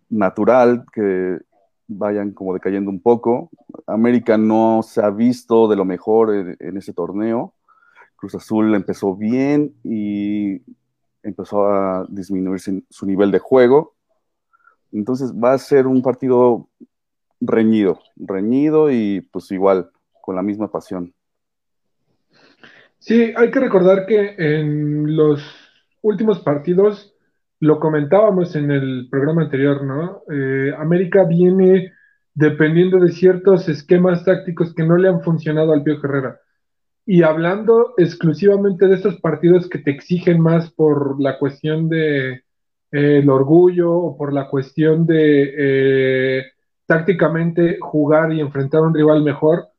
natural 0.10 0.86
que 0.94 1.39
vayan 1.88 2.32
como 2.32 2.54
decayendo 2.54 2.89
un 2.89 3.01
poco. 3.01 3.50
América 3.88 4.38
no 4.38 4.82
se 4.84 5.01
ha 5.01 5.10
visto 5.10 5.68
de 5.68 5.75
lo 5.75 5.86
mejor 5.86 6.56
en 6.60 6.78
ese 6.78 6.94
torneo. 6.94 7.54
Cruz 8.16 8.36
Azul 8.36 8.75
empezó 8.75 9.16
bien 9.16 9.74
y 9.84 10.62
empezó 11.23 11.67
a 11.67 12.05
disminuir 12.09 12.59
su 12.89 13.05
nivel 13.05 13.31
de 13.31 13.39
juego. 13.39 13.95
Entonces 14.91 15.33
va 15.33 15.53
a 15.53 15.57
ser 15.57 15.88
un 15.88 16.01
partido 16.01 16.69
reñido, 17.39 17.99
reñido 18.15 18.91
y 18.91 19.21
pues 19.21 19.51
igual, 19.51 19.91
con 20.21 20.35
la 20.35 20.41
misma 20.41 20.71
pasión. 20.71 21.13
Sí, 22.97 23.33
hay 23.35 23.49
que 23.49 23.59
recordar 23.59 24.05
que 24.05 24.35
en 24.38 25.15
los 25.15 25.41
últimos 26.01 26.39
partidos, 26.39 27.15
lo 27.61 27.79
comentábamos 27.79 28.55
en 28.55 28.71
el 28.71 29.07
programa 29.09 29.43
anterior, 29.43 29.83
¿no? 29.83 30.23
Eh, 30.31 30.73
América 30.77 31.23
viene 31.23 31.93
dependiendo 32.33 32.99
de 32.99 33.11
ciertos 33.11 33.67
esquemas 33.67 34.23
tácticos 34.23 34.73
que 34.73 34.83
no 34.83 34.95
le 34.95 35.09
han 35.09 35.21
funcionado 35.21 35.73
al 35.73 35.83
Pío 35.83 35.97
Herrera. 36.01 36.39
Y 37.12 37.24
hablando 37.24 37.96
exclusivamente 37.98 38.88
de 38.88 38.94
estos 38.94 39.20
partidos 39.20 39.68
que 39.68 39.80
te 39.80 39.89
exigen 39.89 40.39
más 40.39 40.70
por 40.70 41.20
la 41.20 41.39
cuestión 41.39 41.89
de 41.89 42.34
eh, 42.34 42.42
el 42.92 43.28
orgullo 43.32 43.92
o 43.92 44.16
por 44.16 44.32
la 44.32 44.48
cuestión 44.48 45.08
de 45.08 45.54
eh, 45.58 46.44
tácticamente 46.86 47.80
jugar 47.82 48.32
y 48.32 48.42
enfrentar 48.42 48.82
a 48.82 48.84
un 48.84 48.94
rival 48.94 49.24
mejor, 49.24 49.70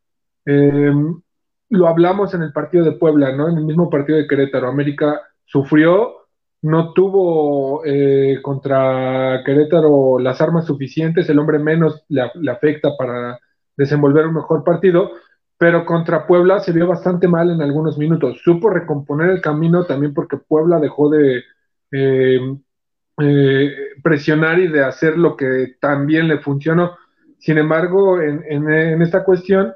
em, 0.45 1.21
lo 1.69 1.87
hablamos 1.87 2.35
en 2.35 2.43
el 2.43 2.53
partido 2.53 2.85
de 2.85 2.99
Puebla, 2.99 3.31
¿no? 3.37 3.49
En 3.49 3.59
el 3.59 3.65
mismo 3.65 3.89
partido 3.89 4.19
de 4.19 4.27
Querétaro. 4.27 4.67
América 4.67 5.21
sufrió, 5.45 6.27
no 6.63 6.93
tuvo 6.95 7.85
eh, 7.85 8.41
contra 8.43 9.45
Querétaro 9.47 10.19
las 10.19 10.41
armas 10.41 10.67
suficientes, 10.67 11.29
el 11.29 11.39
hombre 11.39 11.61
menos 11.61 12.05
le, 12.09 12.23
le, 12.35 12.51
afecta 12.51 12.89
para 12.99 13.39
desenvolver 13.77 14.27
un 14.27 14.35
mejor 14.35 14.65
partido, 14.65 15.13
pero 15.61 15.85
contra 15.85 16.27
Puebla 16.27 16.59
se 16.61 16.73
vio 16.73 16.87
bastante 16.87 17.29
mal 17.29 17.51
en 17.51 17.61
algunos 17.61 17.99
minutos. 17.99 18.41
Supo 18.43 18.71
recomponer 18.71 19.29
el 19.29 19.43
camino 19.43 19.85
también 19.85 20.15
porque 20.15 20.39
Puebla 20.39 20.81
dejó 20.81 21.11
de 21.11 21.43
eh, 21.93 22.57
eh, 23.21 23.71
presionar 24.03 24.59
y 24.59 24.69
de 24.69 24.83
hacer 24.83 25.19
lo 25.19 25.37
que 25.37 25.75
también 25.79 26.29
le 26.29 26.39
funcionó. 26.39 26.97
Sin 27.39 27.59
embargo, 27.59 28.23
en, 28.23 29.03
esta 29.03 29.23
cuestión, 29.23 29.75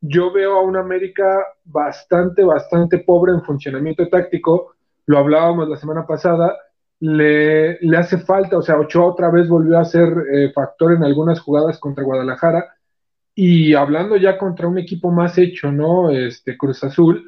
yo 0.00 0.32
veo 0.32 0.54
a 0.54 0.62
un 0.62 0.76
América 0.76 1.44
bastante, 1.64 2.44
bastante 2.44 2.98
pobre 2.98 3.32
en 3.32 3.42
funcionamiento 3.42 4.08
táctico 4.08 4.76
lo 5.06 5.18
hablábamos 5.18 5.68
la 5.68 5.76
semana 5.76 6.06
pasada, 6.06 6.56
le, 7.00 7.80
le 7.80 7.96
hace 7.96 8.18
falta, 8.18 8.56
o 8.56 8.62
sea, 8.62 8.78
Ochoa 8.78 9.06
otra 9.06 9.30
vez 9.30 9.48
volvió 9.48 9.80
a 9.80 9.84
ser 9.84 10.14
eh, 10.32 10.52
factor 10.54 10.92
en 10.92 11.02
algunas 11.02 11.40
jugadas 11.40 11.80
contra 11.80 12.04
Guadalajara, 12.04 12.73
y 13.34 13.74
hablando 13.74 14.16
ya 14.16 14.38
contra 14.38 14.68
un 14.68 14.78
equipo 14.78 15.10
más 15.10 15.36
hecho, 15.38 15.72
¿no? 15.72 16.10
Este 16.10 16.56
Cruz 16.56 16.84
Azul, 16.84 17.24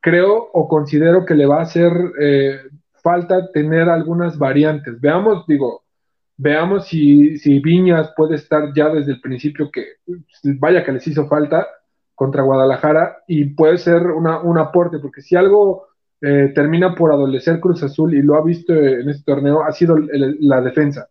creo 0.00 0.50
o 0.52 0.68
considero 0.68 1.24
que 1.24 1.34
le 1.34 1.46
va 1.46 1.58
a 1.58 1.62
hacer 1.62 1.92
eh, 2.20 2.58
falta 3.02 3.50
tener 3.52 3.88
algunas 3.88 4.38
variantes. 4.38 5.00
Veamos, 5.00 5.46
digo, 5.46 5.82
veamos 6.36 6.86
si, 6.86 7.38
si 7.38 7.58
Viñas 7.60 8.12
puede 8.16 8.36
estar 8.36 8.72
ya 8.74 8.88
desde 8.88 9.12
el 9.12 9.20
principio, 9.20 9.70
que 9.70 9.96
vaya 10.58 10.84
que 10.84 10.92
les 10.92 11.06
hizo 11.06 11.26
falta 11.28 11.66
contra 12.14 12.42
Guadalajara, 12.42 13.18
y 13.26 13.46
puede 13.46 13.78
ser 13.78 14.06
una, 14.06 14.40
un 14.40 14.58
aporte, 14.58 14.98
porque 14.98 15.22
si 15.22 15.36
algo 15.36 15.86
eh, 16.20 16.52
termina 16.54 16.94
por 16.94 17.12
adolecer 17.12 17.58
Cruz 17.60 17.82
Azul 17.82 18.14
y 18.14 18.22
lo 18.22 18.36
ha 18.36 18.44
visto 18.44 18.72
en 18.72 19.08
este 19.08 19.24
torneo, 19.24 19.64
ha 19.64 19.72
sido 19.72 19.96
la 19.98 20.60
defensa. 20.60 21.08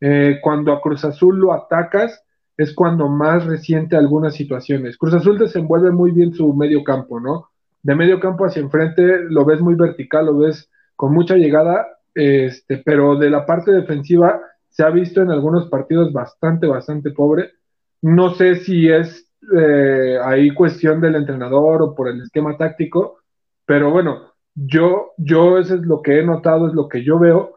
Eh, 0.00 0.40
cuando 0.42 0.72
a 0.72 0.80
Cruz 0.80 1.04
Azul 1.04 1.38
lo 1.38 1.52
atacas, 1.52 2.22
es 2.56 2.74
cuando 2.74 3.08
más 3.08 3.46
resiente 3.46 3.96
algunas 3.96 4.34
situaciones. 4.34 4.96
Cruz 4.96 5.14
Azul 5.14 5.38
desenvuelve 5.38 5.90
muy 5.90 6.10
bien 6.10 6.32
su 6.34 6.52
medio 6.54 6.84
campo, 6.84 7.20
¿no? 7.20 7.48
De 7.82 7.94
medio 7.94 8.20
campo 8.20 8.44
hacia 8.44 8.62
enfrente 8.62 9.24
lo 9.28 9.44
ves 9.44 9.60
muy 9.60 9.74
vertical, 9.74 10.26
lo 10.26 10.38
ves 10.38 10.70
con 10.94 11.12
mucha 11.12 11.36
llegada, 11.36 11.86
este, 12.14 12.78
pero 12.78 13.16
de 13.16 13.30
la 13.30 13.44
parte 13.46 13.72
defensiva 13.72 14.40
se 14.68 14.84
ha 14.84 14.90
visto 14.90 15.20
en 15.20 15.30
algunos 15.30 15.68
partidos 15.68 16.12
bastante, 16.12 16.66
bastante 16.66 17.10
pobre. 17.10 17.52
No 18.00 18.34
sé 18.34 18.56
si 18.56 18.88
es 18.88 19.28
eh, 19.56 20.18
ahí 20.22 20.50
cuestión 20.50 21.00
del 21.00 21.16
entrenador 21.16 21.82
o 21.82 21.94
por 21.94 22.08
el 22.08 22.22
esquema 22.22 22.56
táctico, 22.56 23.18
pero 23.66 23.90
bueno, 23.90 24.32
yo, 24.54 25.12
yo 25.16 25.58
eso 25.58 25.74
es 25.74 25.82
lo 25.82 26.02
que 26.02 26.18
he 26.18 26.24
notado, 26.24 26.68
es 26.68 26.74
lo 26.74 26.88
que 26.88 27.02
yo 27.02 27.18
veo. 27.18 27.56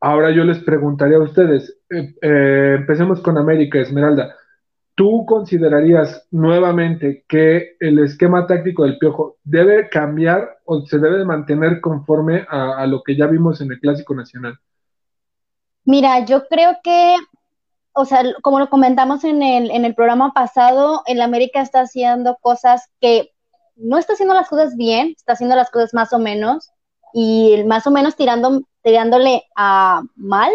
Ahora 0.00 0.30
yo 0.30 0.44
les 0.44 0.58
preguntaría 0.62 1.16
a 1.16 1.22
ustedes, 1.22 1.75
eh, 1.90 2.14
eh, 2.20 2.74
empecemos 2.78 3.20
con 3.20 3.38
América, 3.38 3.78
Esmeralda. 3.78 4.34
¿Tú 4.94 5.26
considerarías 5.26 6.26
nuevamente 6.30 7.24
que 7.28 7.76
el 7.80 7.98
esquema 7.98 8.46
táctico 8.46 8.84
del 8.84 8.98
Piojo 8.98 9.36
debe 9.44 9.88
cambiar 9.90 10.58
o 10.64 10.86
se 10.86 10.98
debe 10.98 11.24
mantener 11.24 11.80
conforme 11.80 12.46
a, 12.48 12.86
lo 12.86 13.02
que 13.02 13.14
ya 13.14 13.26
vimos 13.26 13.60
en 13.60 13.70
el 13.70 13.78
Clásico 13.78 14.14
Nacional? 14.14 14.58
Mira, 15.84 16.24
yo 16.24 16.48
creo 16.48 16.78
que, 16.82 17.14
o 17.92 18.06
sea, 18.06 18.22
como 18.42 18.58
lo 18.58 18.70
comentamos 18.70 19.22
en 19.24 19.42
el, 19.42 19.70
en 19.70 19.84
el 19.84 19.94
programa 19.94 20.32
pasado, 20.32 21.02
el 21.06 21.20
América 21.20 21.60
está 21.60 21.82
haciendo 21.82 22.38
cosas 22.40 22.90
que 23.00 23.32
no 23.76 23.98
está 23.98 24.14
haciendo 24.14 24.34
las 24.34 24.48
cosas 24.48 24.76
bien, 24.76 25.14
está 25.16 25.34
haciendo 25.34 25.54
las 25.56 25.70
cosas 25.70 25.92
más 25.92 26.12
o 26.14 26.18
menos 26.18 26.70
y 27.12 27.62
más 27.66 27.86
o 27.86 27.90
menos 27.90 28.16
tirando, 28.16 28.62
tirándole 28.82 29.44
a 29.54 30.02
mal, 30.16 30.50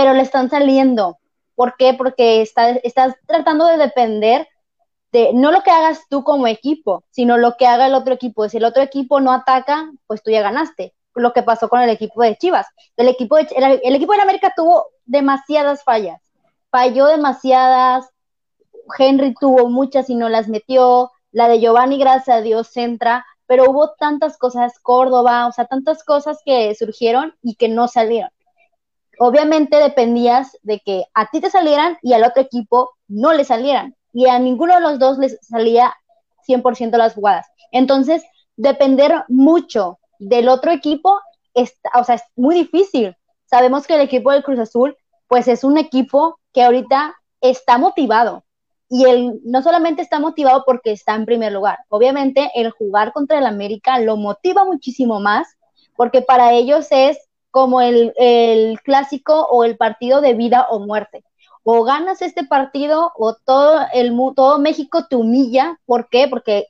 pero 0.00 0.14
le 0.14 0.22
están 0.22 0.48
saliendo. 0.48 1.18
¿Por 1.54 1.76
qué? 1.76 1.92
Porque 1.92 2.40
está, 2.40 2.70
estás 2.70 3.16
tratando 3.26 3.66
de 3.66 3.76
depender 3.76 4.48
de 5.12 5.34
no 5.34 5.52
lo 5.52 5.62
que 5.62 5.70
hagas 5.70 6.00
tú 6.08 6.24
como 6.24 6.46
equipo, 6.46 7.04
sino 7.10 7.36
lo 7.36 7.58
que 7.58 7.66
haga 7.66 7.86
el 7.86 7.92
otro 7.92 8.14
equipo. 8.14 8.48
Si 8.48 8.56
el 8.56 8.64
otro 8.64 8.82
equipo 8.82 9.20
no 9.20 9.30
ataca, 9.30 9.90
pues 10.06 10.22
tú 10.22 10.30
ya 10.30 10.40
ganaste. 10.40 10.94
Lo 11.14 11.34
que 11.34 11.42
pasó 11.42 11.68
con 11.68 11.82
el 11.82 11.90
equipo 11.90 12.22
de 12.22 12.34
Chivas. 12.36 12.66
El 12.96 13.08
equipo 13.08 13.36
de, 13.36 13.46
el, 13.54 13.80
el 13.84 13.94
equipo 13.94 14.14
de 14.14 14.22
América 14.22 14.54
tuvo 14.56 14.86
demasiadas 15.04 15.84
fallas. 15.84 16.22
Falló 16.70 17.04
demasiadas. 17.08 18.08
Henry 18.98 19.34
tuvo 19.34 19.68
muchas 19.68 20.08
y 20.08 20.14
no 20.14 20.30
las 20.30 20.48
metió 20.48 21.10
la 21.30 21.46
de 21.48 21.60
Giovanni, 21.60 21.98
gracias 21.98 22.38
a 22.38 22.40
Dios, 22.40 22.68
centra, 22.68 23.26
pero 23.46 23.70
hubo 23.70 23.90
tantas 23.98 24.38
cosas, 24.38 24.78
Córdoba, 24.80 25.46
o 25.46 25.52
sea, 25.52 25.66
tantas 25.66 26.02
cosas 26.04 26.38
que 26.42 26.74
surgieron 26.74 27.34
y 27.42 27.56
que 27.56 27.68
no 27.68 27.86
salieron. 27.86 28.30
Obviamente 29.22 29.76
dependías 29.76 30.56
de 30.62 30.80
que 30.80 31.04
a 31.12 31.30
ti 31.30 31.42
te 31.42 31.50
salieran 31.50 31.98
y 32.00 32.14
al 32.14 32.24
otro 32.24 32.40
equipo 32.40 32.92
no 33.06 33.34
le 33.34 33.44
salieran. 33.44 33.94
Y 34.14 34.26
a 34.28 34.38
ninguno 34.38 34.76
de 34.76 34.80
los 34.80 34.98
dos 34.98 35.18
les 35.18 35.38
salía 35.42 35.94
100% 36.48 36.96
las 36.96 37.12
jugadas. 37.12 37.46
Entonces, 37.70 38.22
depender 38.56 39.24
mucho 39.28 39.98
del 40.18 40.48
otro 40.48 40.70
equipo, 40.70 41.20
está, 41.52 41.90
o 41.96 42.04
sea, 42.04 42.14
es 42.14 42.22
muy 42.34 42.54
difícil. 42.54 43.14
Sabemos 43.44 43.86
que 43.86 43.96
el 43.96 44.00
equipo 44.00 44.32
del 44.32 44.42
Cruz 44.42 44.58
Azul, 44.58 44.96
pues 45.28 45.48
es 45.48 45.64
un 45.64 45.76
equipo 45.76 46.40
que 46.54 46.62
ahorita 46.62 47.14
está 47.42 47.76
motivado, 47.76 48.42
y 48.88 49.04
él 49.04 49.38
no 49.44 49.60
solamente 49.60 50.00
está 50.00 50.18
motivado 50.18 50.64
porque 50.64 50.92
está 50.92 51.14
en 51.14 51.26
primer 51.26 51.52
lugar, 51.52 51.78
obviamente 51.90 52.50
el 52.54 52.70
jugar 52.70 53.12
contra 53.12 53.38
el 53.38 53.46
América 53.46 54.00
lo 54.00 54.16
motiva 54.16 54.64
muchísimo 54.64 55.20
más 55.20 55.46
porque 55.94 56.22
para 56.22 56.52
ellos 56.54 56.88
es 56.90 57.18
como 57.50 57.80
el, 57.80 58.12
clásico 58.84 59.46
o 59.50 59.64
el 59.64 59.76
partido 59.76 60.20
de 60.20 60.34
vida 60.34 60.66
o 60.70 60.80
muerte. 60.80 61.24
O 61.62 61.84
ganas 61.84 62.22
este 62.22 62.44
partido 62.44 63.12
o 63.16 63.34
todo, 63.34 63.80
el, 63.92 64.16
todo 64.34 64.58
México 64.58 65.06
te 65.08 65.16
humilla. 65.16 65.78
¿Por 65.86 66.08
qué? 66.08 66.28
Porque 66.28 66.66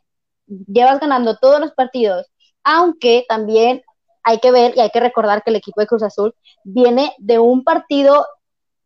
llevas 0.47 1.01
ganando 1.01 1.37
todos 1.37 1.61
los 1.61 1.73
partidos. 1.73 2.27
Aunque 2.65 3.25
también 3.29 3.83
hay 4.23 4.39
que 4.39 4.51
ver 4.51 4.75
y 4.77 4.81
hay 4.81 4.91
que 4.91 5.01
recordar 5.01 5.43
que 5.43 5.51
el 5.51 5.57
equipo 5.57 5.81
de 5.81 5.87
Cruz 5.87 6.03
Azul 6.03 6.35
viene 6.65 7.15
de 7.19 7.39
un 7.39 7.65
partido 7.65 8.27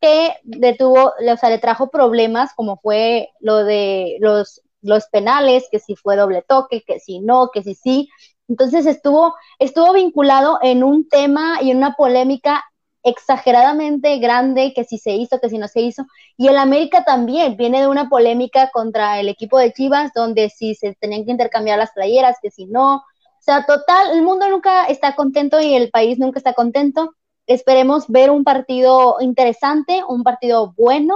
que 0.00 0.36
detuvo, 0.42 1.14
o 1.18 1.36
sea, 1.38 1.48
le 1.48 1.58
trajo 1.58 1.88
problemas 1.88 2.52
como 2.54 2.76
fue 2.76 3.30
lo 3.40 3.64
de 3.64 4.18
los, 4.20 4.60
los 4.84 5.06
penales, 5.08 5.68
que 5.70 5.78
si 5.80 5.96
fue 5.96 6.16
doble 6.16 6.42
toque, 6.46 6.82
que 6.86 7.00
si 7.00 7.20
no, 7.20 7.50
que 7.52 7.62
si 7.62 7.74
sí. 7.74 8.08
Entonces 8.48 8.86
estuvo, 8.86 9.34
estuvo 9.58 9.92
vinculado 9.92 10.58
en 10.62 10.84
un 10.84 11.08
tema 11.08 11.58
y 11.62 11.70
en 11.70 11.78
una 11.78 11.94
polémica 11.94 12.64
exageradamente 13.04 14.18
grande, 14.18 14.72
que 14.74 14.84
si 14.84 14.98
se 14.98 15.12
hizo, 15.12 15.38
que 15.38 15.50
si 15.50 15.58
no 15.58 15.68
se 15.68 15.82
hizo. 15.82 16.06
Y 16.36 16.48
el 16.48 16.56
América 16.56 17.04
también 17.04 17.56
viene 17.56 17.80
de 17.80 17.88
una 17.88 18.08
polémica 18.08 18.70
contra 18.72 19.20
el 19.20 19.28
equipo 19.28 19.58
de 19.58 19.72
Chivas, 19.72 20.12
donde 20.14 20.48
si 20.48 20.74
se 20.74 20.94
tenían 20.94 21.24
que 21.24 21.32
intercambiar 21.32 21.78
las 21.78 21.92
playeras, 21.92 22.38
que 22.42 22.50
si 22.50 22.66
no. 22.66 22.96
O 22.96 23.02
sea, 23.40 23.66
total, 23.66 24.12
el 24.12 24.22
mundo 24.22 24.48
nunca 24.48 24.86
está 24.86 25.14
contento 25.14 25.60
y 25.60 25.74
el 25.74 25.90
país 25.90 26.18
nunca 26.18 26.38
está 26.38 26.54
contento. 26.54 27.14
Esperemos 27.46 28.08
ver 28.08 28.30
un 28.30 28.42
partido 28.42 29.16
interesante, 29.20 30.02
un 30.08 30.22
partido 30.22 30.72
bueno. 30.76 31.14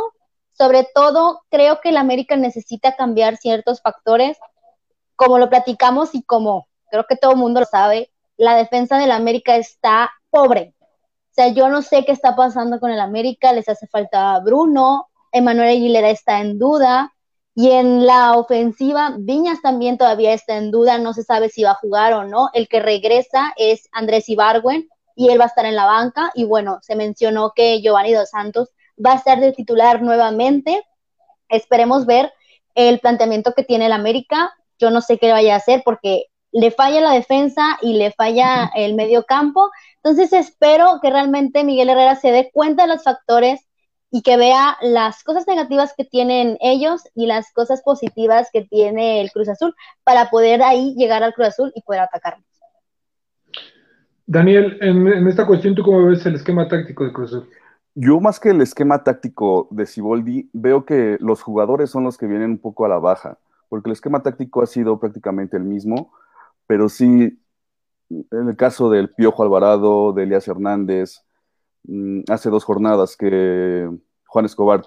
Sobre 0.59 0.87
todo, 0.93 1.43
creo 1.50 1.81
que 1.81 1.91
el 1.91 1.97
América 1.97 2.37
necesita 2.37 2.97
cambiar 2.97 3.37
ciertos 3.37 3.81
factores. 3.81 4.37
Como 5.15 5.38
lo 5.38 5.49
platicamos 5.49 6.15
y 6.15 6.23
como 6.23 6.69
creo 6.91 7.05
que 7.09 7.17
todo 7.17 7.33
el 7.33 7.38
mundo 7.38 7.61
lo 7.61 7.67
sabe, 7.67 8.11
la 8.37 8.57
defensa 8.57 8.99
del 8.99 9.12
América 9.12 9.57
está 9.57 10.11
pobre. 10.31 10.75
O 10.81 11.35
sea, 11.35 11.49
yo 11.49 11.69
no 11.69 11.83
sé 11.83 12.05
qué 12.05 12.12
está 12.12 12.35
pasando 12.35 12.81
con 12.81 12.91
el 12.91 13.00
América, 13.00 13.53
les 13.53 13.69
hace 13.69 13.87
falta 13.87 14.38
Bruno, 14.41 15.09
Emanuel 15.33 15.71
Aguilera 15.71 16.11
está 16.11 16.41
en 16.41 16.59
duda, 16.59 17.12
y 17.55 17.73
en 17.73 18.07
la 18.07 18.37
ofensiva, 18.37 19.15
Viñas 19.19 19.61
también 19.61 19.99
todavía 19.99 20.33
está 20.33 20.57
en 20.57 20.71
duda, 20.71 20.99
no 20.99 21.12
se 21.12 21.25
sabe 21.25 21.49
si 21.49 21.65
va 21.65 21.73
a 21.73 21.75
jugar 21.75 22.12
o 22.12 22.25
no. 22.25 22.50
El 22.53 22.69
que 22.69 22.81
regresa 22.81 23.53
es 23.57 23.88
Andrés 23.93 24.29
Ibargüen, 24.29 24.88
y 25.17 25.31
él 25.31 25.41
va 25.41 25.45
a 25.45 25.49
estar 25.49 25.67
en 25.67 25.75
la 25.75 25.85
banca. 25.85 26.31
Y 26.35 26.45
bueno, 26.45 26.79
se 26.83 26.95
mencionó 26.95 27.53
que 27.55 27.81
Giovanni 27.83 28.12
Dos 28.12 28.31
Santos 28.31 28.69
va 29.05 29.12
a 29.12 29.23
ser 29.23 29.40
de 29.40 29.52
titular 29.52 30.02
nuevamente. 30.02 30.83
Esperemos 31.49 32.07
ver 32.07 32.33
el 32.75 33.00
planteamiento 33.00 33.52
que 33.55 33.64
tiene 33.64 33.87
el 33.87 33.93
América. 33.93 34.52
Yo 34.78 34.90
no 34.90 35.00
sé 35.00 35.19
qué 35.19 35.33
vaya 35.33 35.55
a 35.55 35.59
hacer 35.59 35.83
porque 35.85 36.26
le 36.52 36.71
falla 36.71 37.00
la 37.00 37.12
defensa 37.12 37.78
y 37.83 37.95
le 37.95 38.12
falla 38.12 38.71
el 38.75 38.95
medio 38.95 39.25
campo. 39.25 39.71
Entonces 39.97 40.33
espero 40.33 41.00
que 41.02 41.11
realmente 41.11 41.64
Miguel 41.64 41.90
Herrera 41.90 42.17
se 42.17 42.31
dé 42.31 42.50
cuenta 42.52 42.85
de 42.85 42.95
los 42.95 43.02
factores 43.02 43.61
y 44.11 44.23
que 44.23 44.37
vea 44.37 44.76
las 44.81 45.23
cosas 45.23 45.47
negativas 45.47 45.93
que 45.97 46.05
tienen 46.05 46.57
ellos 46.61 47.02
y 47.14 47.26
las 47.26 47.52
cosas 47.52 47.83
positivas 47.83 48.49
que 48.52 48.62
tiene 48.62 49.21
el 49.21 49.31
Cruz 49.31 49.49
Azul 49.49 49.75
para 50.05 50.31
poder 50.31 50.62
ahí 50.62 50.95
llegar 50.97 51.23
al 51.23 51.35
Cruz 51.35 51.49
Azul 51.49 51.73
y 51.75 51.83
poder 51.83 52.02
atacarlo. 52.02 52.43
Daniel, 54.26 54.78
en, 54.81 55.26
esta 55.26 55.47
cuestión, 55.47 55.75
¿tú 55.75 55.83
cómo 55.83 56.07
ves 56.07 56.25
el 56.26 56.35
esquema 56.35 56.69
táctico 56.69 57.05
de 57.05 57.12
Cruz 57.12 57.33
Azul? 57.33 57.49
Yo 58.00 58.21
más 58.21 58.38
que 58.38 58.50
el 58.50 58.61
esquema 58.61 59.02
táctico 59.02 59.67
de 59.73 59.85
Siboldi, 59.85 60.49
veo 60.52 60.85
que 60.85 61.17
los 61.19 61.43
jugadores 61.43 61.90
son 61.90 62.05
los 62.05 62.17
que 62.17 62.28
vienen 62.28 62.52
un 62.52 62.59
poco 62.59 62.85
a 62.85 62.88
la 62.88 63.00
baja, 63.00 63.38
porque 63.69 63.88
el 63.90 63.95
esquema 63.95 64.23
táctico 64.23 64.62
ha 64.62 64.67
sido 64.67 65.00
prácticamente 65.00 65.57
el 65.57 65.64
mismo, 65.64 66.12
pero 66.69 66.88
sí 66.88 67.40
en 68.09 68.49
el 68.49 68.55
caso 68.55 68.88
del 68.88 69.11
Piojo 69.11 69.43
Alvarado, 69.43 70.12
de 70.12 70.23
Elías 70.23 70.47
Hernández, 70.47 71.25
mm, 71.88 72.21
hace 72.31 72.50
dos 72.50 72.62
jornadas 72.62 73.17
que 73.17 73.90
Juan 74.28 74.45
Escobar 74.45 74.85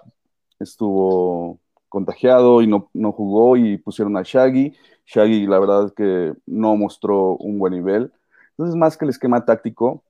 estuvo 0.59 1.59
contagiado 1.89 2.61
y 2.61 2.67
no, 2.67 2.89
no, 2.93 3.11
jugó 3.11 3.57
y 3.57 3.77
pusieron 3.77 4.15
a 4.15 4.23
Shaggy. 4.23 4.73
Shaggy, 5.05 5.47
la 5.47 5.59
verdad 5.59 5.87
es 5.87 5.91
que 5.91 6.33
no 6.45 6.77
mostró 6.77 7.35
un 7.35 7.59
buen 7.59 7.73
nivel. 7.73 8.13
Entonces, 8.51 8.77
más 8.77 8.95
que 8.95 9.03
el 9.03 9.09
esquema 9.09 9.43
táctico, 9.43 10.01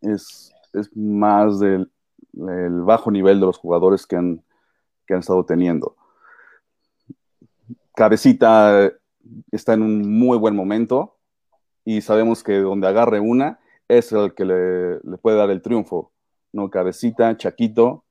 es, 0.00 0.50
es 0.72 0.88
más 0.96 1.60
del 1.60 1.90
el 2.34 2.82
bajo 2.82 3.10
nivel 3.10 3.40
de 3.40 3.46
los 3.46 3.58
jugadores 3.58 4.06
que 4.06 4.16
han, 4.16 4.42
que 5.06 5.14
han 5.14 5.20
estado 5.20 5.44
teniendo. 5.44 5.96
Cabecita 7.94 8.90
está 9.50 9.74
en 9.74 9.82
un 9.82 10.18
muy 10.18 10.38
buen 10.38 10.56
momento 10.56 11.16
y 11.84 12.00
sabemos 12.00 12.42
que 12.42 12.58
donde 12.58 12.88
agarre 12.88 13.20
una 13.20 13.58
es 13.88 14.12
el 14.12 14.34
que 14.34 14.44
le, 14.44 14.94
le 15.00 15.18
puede 15.18 15.36
dar 15.36 15.50
el 15.50 15.62
triunfo. 15.62 16.12
¿no? 16.52 16.70
Cabecita, 16.70 17.36
Chaquito, 17.36 18.04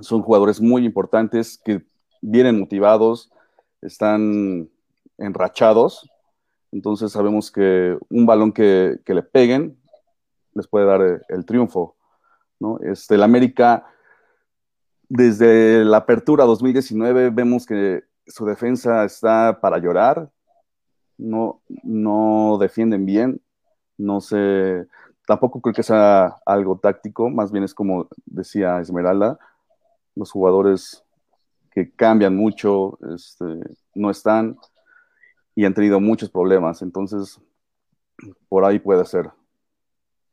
son 0.00 0.22
jugadores 0.22 0.60
muy 0.60 0.84
importantes 0.84 1.60
que 1.64 1.84
vienen 2.20 2.58
motivados, 2.58 3.30
están 3.82 4.68
enrachados, 5.18 6.10
entonces 6.72 7.12
sabemos 7.12 7.52
que 7.52 7.96
un 8.08 8.26
balón 8.26 8.52
que, 8.52 8.98
le 9.06 9.22
peguen 9.22 9.78
les 10.54 10.66
puede 10.66 10.86
dar 10.86 11.22
el, 11.28 11.44
triunfo. 11.44 11.94
¿No? 12.60 12.78
Este, 12.80 13.14
el 13.16 13.22
América, 13.22 13.86
desde 15.08 15.84
la 15.84 15.98
apertura 15.98 16.44
2019, 16.44 17.30
vemos 17.30 17.66
que 17.66 18.04
su 18.26 18.46
defensa 18.46 19.04
está 19.04 19.60
para 19.60 19.78
llorar, 19.78 20.30
no, 21.16 21.62
no 21.82 22.58
defienden 22.60 23.06
bien, 23.06 23.40
no 23.96 24.20
sé, 24.20 24.86
tampoco 25.26 25.60
creo 25.60 25.74
que 25.74 25.82
sea 25.82 26.36
algo 26.44 26.78
táctico, 26.78 27.30
más 27.30 27.52
bien 27.52 27.64
es 27.64 27.74
como 27.74 28.08
decía 28.26 28.80
Esmeralda, 28.80 29.38
los 30.14 30.30
jugadores 30.30 31.04
que 31.70 31.90
cambian 31.90 32.36
mucho, 32.36 32.98
este, 33.14 33.44
no 33.94 34.10
están 34.10 34.56
y 35.54 35.64
han 35.64 35.74
tenido 35.74 36.00
muchos 36.00 36.30
problemas. 36.30 36.82
Entonces, 36.82 37.40
por 38.48 38.64
ahí 38.64 38.78
puede 38.78 39.04
ser. 39.04 39.30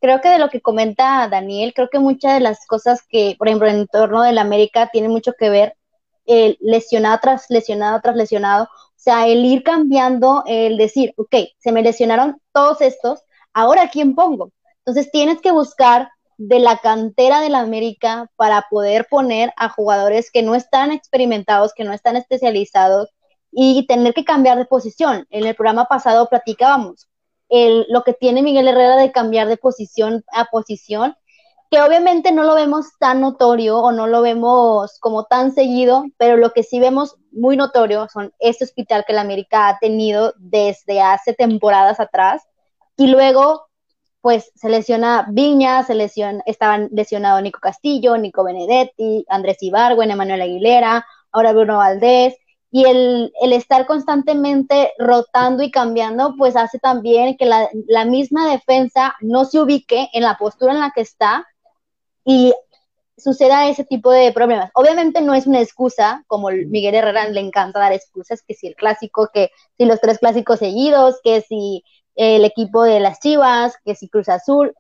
Creo 0.01 0.20
que 0.20 0.29
de 0.29 0.39
lo 0.39 0.50
que 0.50 0.62
comenta 0.62 1.27
Daniel, 1.29 1.74
creo 1.75 1.88
que 1.89 2.00
muchas 2.00 2.34
de 2.34 2.39
las 2.39 2.65
cosas 2.65 3.03
que, 3.08 3.36
por 3.38 3.48
ejemplo, 3.48 3.67
en 3.67 3.75
el 3.75 3.81
entorno 3.81 4.24
del 4.24 4.39
América 4.39 4.89
tienen 4.91 5.12
mucho 5.12 5.34
que 5.34 5.51
ver 5.51 5.77
el 6.25 6.58
lesionado 6.60 7.20
tras 7.22 7.46
lesionado 7.50 8.01
tras 8.01 8.15
lesionado. 8.15 8.63
O 8.63 9.03
sea, 9.03 9.27
el 9.27 9.46
ir 9.46 9.62
cambiando, 9.62 10.43
el 10.48 10.77
decir, 10.77 11.13
ok, 11.17 11.36
se 11.60 11.72
me 11.72 11.84
lesionaron 11.84 12.41
todos 12.51 12.81
estos, 12.81 13.22
ahora 13.53 13.89
¿quién 13.91 14.15
pongo? 14.15 14.51
Entonces 14.79 15.12
tienes 15.12 15.39
que 15.39 15.51
buscar 15.51 16.10
de 16.38 16.60
la 16.60 16.77
cantera 16.77 17.39
del 17.39 17.53
América 17.53 18.27
para 18.36 18.65
poder 18.72 19.08
poner 19.08 19.53
a 19.55 19.70
jugadores 19.70 20.31
que 20.31 20.41
no 20.41 20.55
están 20.55 20.91
experimentados, 20.91 21.74
que 21.75 21.84
no 21.84 21.93
están 21.93 22.15
especializados 22.15 23.10
y 23.51 23.86
tener 23.86 24.15
que 24.15 24.25
cambiar 24.25 24.58
de 24.58 24.65
posición. 24.65 25.27
En 25.29 25.46
el 25.46 25.55
programa 25.55 25.86
pasado 25.86 26.27
platicábamos 26.27 27.08
el, 27.51 27.86
lo 27.89 28.03
que 28.03 28.13
tiene 28.13 28.41
Miguel 28.41 28.67
Herrera 28.67 28.96
de 28.96 29.12
cambiar 29.12 29.48
de 29.48 29.58
posición 29.58 30.24
a 30.34 30.46
posición, 30.46 31.15
que 31.70 31.81
obviamente 31.81 32.31
no 32.31 32.43
lo 32.43 32.55
vemos 32.55 32.88
tan 33.00 33.22
notorio 33.22 33.77
o 33.79 33.91
no 33.91 34.08
lo 34.08 34.22
vemos 34.22 34.98
como 35.00 35.25
tan 35.25 35.53
seguido, 35.53 36.05
pero 36.17 36.38
lo 36.38 36.51
que 36.51 36.63
sí 36.63 36.79
vemos 36.79 37.17
muy 37.31 37.55
notorio 37.55 38.08
son 38.12 38.34
este 38.39 38.65
hospital 38.65 39.03
que 39.05 39.13
el 39.13 39.20
América 39.20 39.67
ha 39.67 39.79
tenido 39.79 40.34
desde 40.38 41.01
hace 41.01 41.34
temporadas 41.34 42.00
atrás. 42.00 42.41
Y 42.98 43.08
luego 43.08 43.67
pues 44.22 44.51
se 44.55 44.70
lesiona 44.70 45.25
Viña, 45.29 45.84
se 45.84 45.96
lesiona, 45.96 46.43
estaban 46.46 46.89
lesionados 46.91 47.41
Nico 47.41 47.60
Castillo, 47.60 48.17
Nico 48.17 48.43
Benedetti, 48.43 49.25
Andrés 49.27 49.58
Ibargüen, 49.62 50.12
Emanuel 50.12 50.41
Aguilera, 50.41 51.05
ahora 51.31 51.53
Bruno 51.53 51.77
Valdés, 51.77 52.36
y 52.72 52.86
el, 52.86 53.34
estar 53.51 53.86
constantemente 53.86 54.94
rotando 54.98 55.62
y 55.62 55.72
cambiando, 55.72 56.36
pues 56.38 56.55
hace 56.55 56.79
también 56.79 57.36
que 57.38 57.46
la, 57.46 57.70
la, 57.88 58.05
misma 58.05 58.50
defensa 58.50 59.16
no 59.20 59.44
se 59.44 59.60
ubique 59.60 60.10
en 60.14 60.24
la 60.24 60.38
postura 60.38 60.72
en 60.72 60.79
la 60.79 60.92
que 60.92 61.01
está 61.01 61.46
y 62.24 62.53
suceda 63.18 63.68
ese 63.68 63.84
tipo 63.84 64.10
de 64.12 64.31
problemas. 64.31 64.72
Obviamente 64.74 65.22
no 65.22 65.34
es 65.34 65.48
una 65.48 65.62
excusa, 65.62 66.24
como 66.27 66.50
Miguel 66.50 66.96
Herrera 66.96 67.27
le 67.27 67.42
encanta 67.42 67.79
dar 67.79 67.92
excusas, 67.92 68.42
que 68.42 68.53
si 68.53 68.68
el 68.68 68.75
clásico, 68.75 69.29
que 69.34 69.51
si 69.77 69.86
los 69.86 70.00
tres 70.00 70.20
clásicos 70.20 70.60
seguidos, 70.60 71.20
que 71.24 71.42
si 71.42 71.84
el 72.16 72.46
equipo 72.46 72.84
de 72.84 73.00
las 73.00 73.20
Chivas, 73.20 73.75
que 73.84 73.96
si 73.96 74.10
Cruz 74.10 74.29
Azul, 74.29 74.74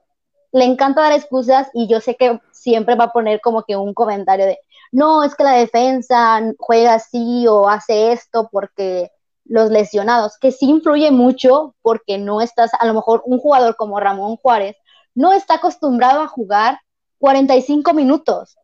le 0.51 0.65
encanta 0.65 1.01
dar 1.01 1.13
excusas 1.13 1.69
y 1.73 1.87
yo 1.87 2.01
sé 2.01 2.15
que 2.15 2.39
siempre 2.51 2.95
va 2.95 3.05
a 3.05 3.11
poner 3.11 3.41
como 3.41 3.63
que 3.63 3.75
un 3.75 3.93
comentario 3.93 4.45
de, 4.45 4.59
no, 4.91 5.23
es 5.23 5.35
que 5.35 5.43
la 5.43 5.53
defensa 5.53 6.41
juega 6.57 6.95
así 6.95 7.47
o 7.47 7.69
hace 7.69 8.11
esto 8.11 8.49
porque 8.51 9.11
los 9.45 9.69
lesionados, 9.69 10.37
que 10.39 10.51
sí 10.51 10.69
influye 10.69 11.11
mucho 11.11 11.75
porque 11.81 12.17
no 12.17 12.41
estás, 12.41 12.71
a 12.79 12.85
lo 12.85 12.93
mejor 12.93 13.23
un 13.25 13.39
jugador 13.39 13.75
como 13.75 13.99
Ramón 13.99 14.37
Juárez 14.37 14.75
no 15.15 15.33
está 15.33 15.55
acostumbrado 15.55 16.21
a 16.21 16.27
jugar 16.27 16.79
45 17.19 17.93
minutos 17.93 18.57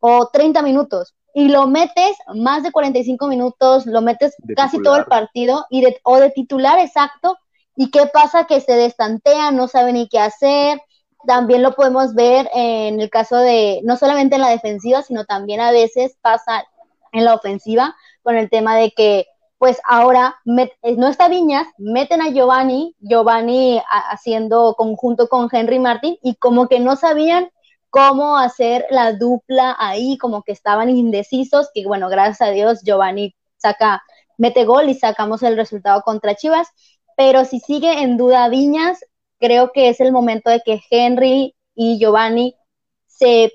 o 0.00 0.28
30 0.28 0.62
minutos 0.62 1.14
y 1.34 1.48
lo 1.48 1.66
metes 1.66 2.16
más 2.34 2.62
de 2.62 2.72
45 2.72 3.26
minutos, 3.26 3.86
lo 3.86 4.02
metes 4.02 4.34
casi 4.56 4.80
todo 4.82 4.96
el 4.96 5.06
partido 5.06 5.66
y 5.70 5.82
de, 5.82 5.98
o 6.04 6.18
de 6.18 6.30
titular 6.30 6.78
exacto 6.78 7.38
¿Y 7.76 7.90
qué 7.90 8.06
pasa? 8.06 8.44
Que 8.44 8.60
se 8.60 8.72
destantea, 8.72 9.50
no 9.50 9.68
sabe 9.68 9.92
ni 9.92 10.08
qué 10.08 10.18
hacer. 10.18 10.80
También 11.26 11.62
lo 11.62 11.74
podemos 11.74 12.14
ver 12.14 12.48
en 12.54 13.00
el 13.00 13.10
caso 13.10 13.36
de, 13.36 13.80
no 13.84 13.96
solamente 13.96 14.36
en 14.36 14.42
la 14.42 14.50
defensiva, 14.50 15.02
sino 15.02 15.24
también 15.24 15.60
a 15.60 15.70
veces 15.70 16.16
pasa 16.20 16.64
en 17.12 17.24
la 17.24 17.34
ofensiva 17.34 17.96
con 18.22 18.36
el 18.36 18.50
tema 18.50 18.76
de 18.76 18.92
que, 18.92 19.26
pues 19.58 19.80
ahora 19.86 20.36
eh, 20.58 20.96
no 20.96 21.08
está 21.08 21.28
Viñas, 21.28 21.66
meten 21.78 22.20
a 22.20 22.28
Giovanni, 22.28 22.94
Giovanni 22.98 23.80
haciendo 24.10 24.74
conjunto 24.76 25.28
con 25.28 25.48
Henry 25.50 25.78
Martin 25.78 26.18
y 26.22 26.34
como 26.36 26.68
que 26.68 26.80
no 26.80 26.96
sabían 26.96 27.50
cómo 27.88 28.36
hacer 28.36 28.84
la 28.90 29.12
dupla 29.12 29.76
ahí, 29.78 30.18
como 30.18 30.42
que 30.42 30.52
estaban 30.52 30.90
indecisos, 30.90 31.70
que 31.72 31.86
bueno, 31.86 32.08
gracias 32.08 32.42
a 32.42 32.50
Dios 32.50 32.82
Giovanni 32.82 33.36
saca, 33.56 34.02
mete 34.36 34.64
gol 34.64 34.88
y 34.88 34.94
sacamos 34.94 35.42
el 35.42 35.56
resultado 35.56 36.02
contra 36.02 36.34
Chivas. 36.34 36.68
Pero 37.16 37.44
si 37.44 37.60
sigue 37.60 38.02
en 38.02 38.16
duda 38.16 38.48
Viñas, 38.48 38.98
creo 39.44 39.72
que 39.72 39.90
es 39.90 40.00
el 40.00 40.10
momento 40.10 40.48
de 40.48 40.62
que 40.64 40.80
Henry 40.90 41.54
y 41.74 41.98
Giovanni 41.98 42.56
se, 43.06 43.52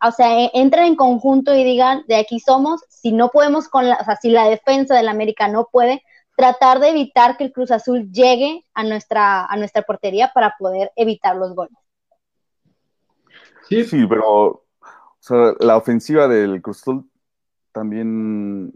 o 0.00 0.12
sea, 0.12 0.44
e, 0.44 0.50
entren 0.54 0.84
en 0.84 0.96
conjunto 0.96 1.54
y 1.54 1.64
digan, 1.64 2.04
de 2.06 2.16
aquí 2.16 2.38
somos, 2.38 2.82
si 2.88 3.10
no 3.10 3.30
podemos 3.30 3.68
con 3.68 3.88
la, 3.88 3.96
o 3.96 4.04
sea, 4.04 4.16
si 4.16 4.30
la 4.30 4.48
defensa 4.48 4.94
del 4.94 5.08
América 5.08 5.48
no 5.48 5.68
puede, 5.72 6.02
tratar 6.36 6.78
de 6.78 6.90
evitar 6.90 7.36
que 7.36 7.44
el 7.44 7.52
Cruz 7.52 7.72
Azul 7.72 8.12
llegue 8.12 8.64
a 8.74 8.84
nuestra, 8.84 9.44
a 9.44 9.56
nuestra 9.56 9.82
portería 9.82 10.30
para 10.32 10.54
poder 10.56 10.92
evitar 10.94 11.34
los 11.34 11.52
goles. 11.52 11.76
Sí, 13.68 13.84
sí, 13.84 14.06
pero 14.06 14.64
la 15.58 15.76
ofensiva 15.76 16.28
del 16.28 16.62
Cruz 16.62 16.80
Azul 16.82 17.10
también 17.72 18.72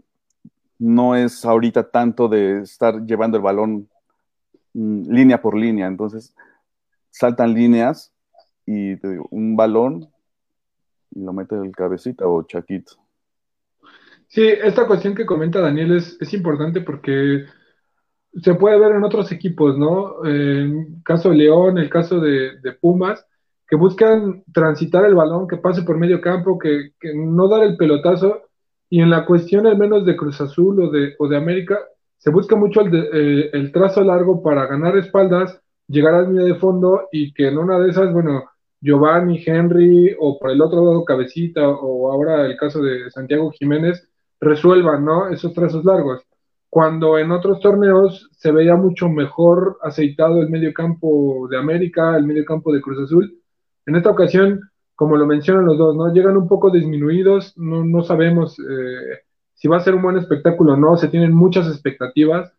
no 0.77 1.15
es 1.15 1.45
ahorita 1.45 1.89
tanto 1.89 2.27
de 2.27 2.61
estar 2.63 3.01
llevando 3.05 3.37
el 3.37 3.43
balón 3.43 3.89
Mm, 4.73 5.11
línea 5.11 5.41
por 5.41 5.57
línea. 5.57 5.87
Entonces, 5.87 6.35
saltan 7.09 7.53
líneas 7.53 8.13
y 8.65 8.97
te 8.97 9.09
digo, 9.09 9.27
un 9.31 9.55
balón 9.55 10.09
y 11.11 11.23
lo 11.23 11.33
mete 11.33 11.55
el 11.55 11.71
cabecita 11.71 12.27
o 12.27 12.43
chaquito. 12.43 12.93
Sí, 14.27 14.41
esta 14.47 14.87
cuestión 14.87 15.13
que 15.13 15.27
comenta 15.27 15.61
Daniel 15.61 15.97
es, 15.97 16.33
importante 16.33 16.81
porque 16.81 17.45
se 18.41 18.55
puede 18.55 18.79
ver 18.79 18.93
en 18.93 19.03
otros 19.03 19.31
equipos, 19.31 19.77
¿no? 19.77 20.25
En 20.25 20.95
el 20.95 21.03
caso 21.03 21.29
de 21.29 21.35
León, 21.35 21.77
el 21.77 21.89
caso 21.89 22.19
de, 22.19 22.57
Pumas, 22.81 23.23
que 23.67 23.75
buscan 23.75 24.43
transitar 24.51 25.05
el 25.05 25.13
balón, 25.13 25.47
que 25.47 25.57
pase 25.57 25.83
por 25.83 25.99
medio 25.99 26.19
campo, 26.19 26.57
que, 26.57 26.93
no 27.13 27.47
dar 27.47 27.61
el 27.61 27.77
pelotazo. 27.77 28.41
Y 28.89 29.01
en 29.01 29.11
la 29.11 29.25
cuestión 29.25 29.67
al 29.67 29.77
menos 29.77 30.03
de 30.03 30.15
Cruz 30.15 30.41
Azul 30.41 30.81
o 30.81 30.89
de, 30.89 31.13
o 31.19 31.27
de 31.27 31.37
América, 31.37 31.77
se 32.23 32.29
busca 32.29 32.55
mucho 32.55 32.79
eh, 32.87 33.49
el, 33.51 33.73
trazo 33.73 34.01
largo 34.01 34.41
para 34.41 34.65
ganar 34.65 34.95
espaldas, 34.95 35.59
llegar 35.89 36.13
a 36.13 36.21
la 36.21 36.29
línea 36.29 36.45
de 36.45 36.55
fondo 36.55 37.09
y 37.11 37.33
que 37.33 37.49
en 37.49 37.57
una 37.57 37.77
de 37.79 37.89
esas, 37.89 38.13
bueno, 38.13 38.45
Giovanni, 38.79 39.43
Henry 39.45 40.15
o 40.17 40.39
por 40.39 40.51
el 40.51 40.61
otro 40.61 40.85
lado 40.85 41.03
Cabecita 41.03 41.67
o 41.67 42.09
ahora 42.09 42.45
el 42.45 42.55
caso 42.55 42.81
de 42.81 43.11
Santiago 43.11 43.51
Jiménez 43.51 44.07
resuelvan, 44.39 45.03
¿no? 45.03 45.27
Esos 45.27 45.53
trazos 45.53 45.83
largos. 45.83 46.25
Cuando 46.69 47.17
en 47.17 47.29
otros 47.29 47.59
torneos 47.59 48.29
se 48.31 48.53
veía 48.53 48.77
mucho 48.77 49.09
mejor 49.09 49.77
aceitado 49.81 50.41
el 50.41 50.49
medio 50.49 50.73
campo 50.73 51.49
de 51.51 51.57
América, 51.57 52.15
el 52.15 52.25
medio 52.25 52.45
campo 52.45 52.71
de 52.71 52.79
Cruz 52.79 53.03
Azul. 53.03 53.37
En 53.85 53.97
esta 53.97 54.11
ocasión, 54.11 54.61
como 54.95 55.17
lo 55.17 55.27
mencionan 55.27 55.65
los 55.65 55.77
dos, 55.77 55.93
¿no? 55.97 56.13
Llegan 56.13 56.37
un 56.37 56.47
poco 56.47 56.71
disminuidos, 56.71 57.53
no, 57.57 58.01
sabemos 58.01 58.57
eh, 58.59 59.22
si 59.63 59.69
va 59.69 59.77
a 59.77 59.79
ser 59.79 59.95
un 59.95 60.01
buen 60.01 60.17
espectáculo 60.17 60.73
o 60.73 60.75
no, 60.75 60.97
se 60.97 61.07
tienen 61.07 61.31
muchas 61.31 61.67
expectativas, 61.69 62.51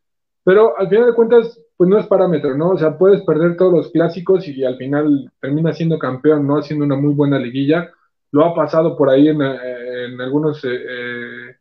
pero 0.42 0.78
al 0.78 0.88
final 0.88 1.04
de 1.04 1.14
cuentas, 1.14 1.60
pues 1.76 1.90
no 1.90 1.98
es 1.98 2.06
parámetro, 2.06 2.56
¿no? 2.56 2.70
O 2.70 2.78
sea, 2.78 2.96
puedes 2.96 3.20
perder 3.24 3.58
todos 3.58 3.74
los 3.74 3.90
clásicos 3.90 4.48
y 4.48 4.64
al 4.64 4.78
final 4.78 5.30
termina 5.38 5.74
siendo 5.74 5.98
campeón, 5.98 6.46
¿no? 6.46 6.56
Haciendo 6.56 6.86
una 6.86 6.96
muy 6.96 7.12
buena 7.12 7.38
liguilla. 7.38 7.90
Lo 8.32 8.46
ha 8.46 8.54
pasado 8.54 8.96
por 8.96 9.10
ahí 9.10 9.28
en, 9.28 9.42
en 9.42 10.18
algunos 10.18 10.64
eh, 10.64 10.68
eh, 10.72 11.56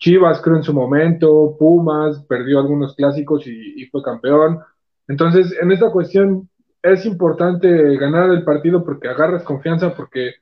Chivas, 0.00 0.40
creo 0.42 0.56
en 0.56 0.64
su 0.64 0.74
momento, 0.74 1.54
Pumas, 1.56 2.20
perdió 2.24 2.58
algunos 2.58 2.96
clásicos 2.96 3.46
y 3.46 3.86
fue 3.92 4.02
campeón. 4.02 4.58
Entonces, 5.06 5.56
en 5.62 5.70
esta 5.70 5.92
cuestión 5.92 6.48
es 6.82 7.06
importante 7.06 7.96
ganar 7.98 8.30
el 8.30 8.42
partido 8.42 8.84
porque 8.84 9.06
agarras 9.06 9.44
confianza, 9.44 9.94
porque 9.94 10.32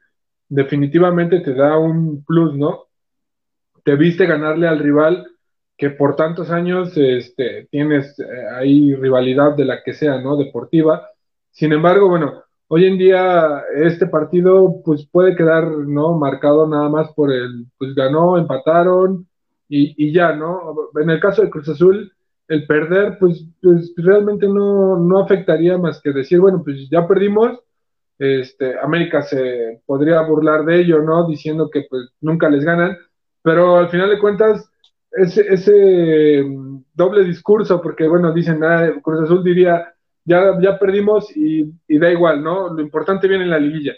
definitivamente 0.48 1.40
te 1.40 1.52
da 1.52 1.76
un 1.76 2.24
plus, 2.24 2.54
¿no? 2.54 2.85
Te 3.86 3.94
viste 3.94 4.26
ganarle 4.26 4.66
al 4.66 4.80
rival 4.80 5.28
que 5.78 5.90
por 5.90 6.16
tantos 6.16 6.50
años 6.50 6.96
este, 6.96 7.68
tienes 7.70 8.18
eh, 8.18 8.24
ahí 8.56 8.92
rivalidad 8.96 9.54
de 9.54 9.64
la 9.64 9.80
que 9.84 9.92
sea, 9.94 10.20
¿no? 10.20 10.36
Deportiva. 10.36 11.08
Sin 11.52 11.72
embargo, 11.72 12.08
bueno, 12.08 12.42
hoy 12.66 12.86
en 12.86 12.98
día 12.98 13.62
este 13.76 14.08
partido 14.08 14.82
pues 14.84 15.06
puede 15.06 15.36
quedar, 15.36 15.68
¿no? 15.70 16.18
Marcado 16.18 16.66
nada 16.66 16.88
más 16.88 17.12
por 17.12 17.32
el, 17.32 17.66
pues 17.78 17.94
ganó, 17.94 18.36
empataron 18.36 19.28
y, 19.68 19.94
y 19.96 20.12
ya, 20.12 20.34
¿no? 20.34 20.90
En 21.00 21.08
el 21.08 21.20
caso 21.20 21.42
de 21.42 21.50
Cruz 21.50 21.68
Azul, 21.68 22.12
el 22.48 22.66
perder 22.66 23.18
pues, 23.20 23.46
pues 23.62 23.94
realmente 23.96 24.48
no, 24.48 24.98
no 24.98 25.20
afectaría 25.20 25.78
más 25.78 26.00
que 26.02 26.10
decir, 26.10 26.40
bueno, 26.40 26.60
pues 26.64 26.90
ya 26.90 27.06
perdimos, 27.06 27.60
este, 28.18 28.80
América 28.80 29.22
se 29.22 29.80
podría 29.86 30.22
burlar 30.22 30.64
de 30.64 30.80
ello, 30.80 31.02
¿no? 31.02 31.28
Diciendo 31.28 31.70
que 31.70 31.86
pues 31.88 32.08
nunca 32.20 32.50
les 32.50 32.64
ganan, 32.64 32.96
pero 33.46 33.76
al 33.76 33.88
final 33.90 34.10
de 34.10 34.18
cuentas 34.18 34.68
ese, 35.12 35.42
ese 35.48 36.42
mm, 36.44 36.82
doble 36.92 37.22
discurso, 37.22 37.80
porque 37.80 38.08
bueno, 38.08 38.32
dicen, 38.32 38.64
ah, 38.64 38.90
Cruz 39.00 39.22
Azul 39.22 39.44
diría, 39.44 39.94
ya, 40.24 40.60
ya 40.60 40.76
perdimos 40.80 41.30
y, 41.36 41.72
da 41.86 42.10
igual, 42.10 42.42
¿no? 42.42 42.74
Lo 42.74 42.82
importante 42.82 43.28
viene 43.28 43.44
en 43.44 43.50
la 43.50 43.60
liguilla. 43.60 43.92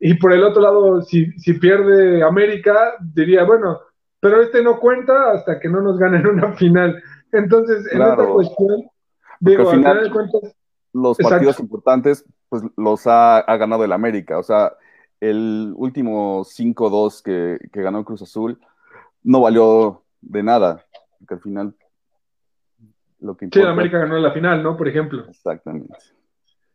Y 0.00 0.14
por 0.14 0.32
el 0.32 0.42
otro 0.42 0.60
lado, 0.60 1.02
si, 1.02 1.30
si 1.38 1.52
pierde 1.52 2.24
América, 2.24 2.94
diría, 3.14 3.44
bueno, 3.44 3.78
pero 4.18 4.42
este 4.42 4.60
no 4.60 4.80
cuenta 4.80 5.34
hasta 5.34 5.60
que 5.60 5.68
no 5.68 5.80
nos 5.82 5.96
ganen 5.96 6.26
una 6.26 6.54
final. 6.54 7.00
Entonces, 7.30 7.86
en 7.92 8.02
esta 8.02 8.26
cuestión, 8.26 8.88
digo, 9.38 9.70
al 9.70 9.76
final 9.76 10.02
de 10.02 10.10
cuentas, 10.10 10.56
los 10.92 11.16
partidos 11.16 11.60
importantes, 11.60 12.24
pues 12.48 12.64
los 12.76 13.06
ha, 13.06 13.44
ganado 13.56 13.84
el 13.84 13.92
América. 13.92 14.36
O 14.36 14.42
sea, 14.42 14.72
el 15.20 15.74
último 15.76 16.40
5-2 16.40 17.22
que, 17.22 17.68
que 17.70 17.82
ganó 17.82 18.04
Cruz 18.04 18.22
Azul 18.22 18.58
no 19.22 19.40
valió 19.40 20.02
de 20.20 20.42
nada, 20.42 20.84
porque 21.18 21.34
al 21.34 21.40
final 21.40 21.74
lo 23.20 23.36
que 23.36 23.46
importa... 23.46 23.66
Sí, 23.66 23.72
América 23.72 23.98
ganó 23.98 24.18
la 24.18 24.32
final, 24.32 24.62
¿no? 24.62 24.76
Por 24.76 24.88
ejemplo. 24.88 25.26
Exactamente. 25.28 25.94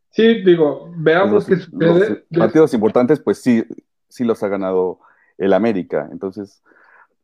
Sí, 0.09 0.43
digo, 0.43 0.91
veamos 0.95 1.45
qué 1.45 1.57
sucede. 1.57 2.25
Los 2.29 2.39
partidos 2.39 2.73
importantes, 2.73 3.19
pues 3.19 3.41
sí, 3.41 3.65
sí 4.07 4.23
los 4.23 4.41
ha 4.43 4.47
ganado 4.47 4.99
el 5.37 5.53
América. 5.53 6.07
Entonces, 6.11 6.63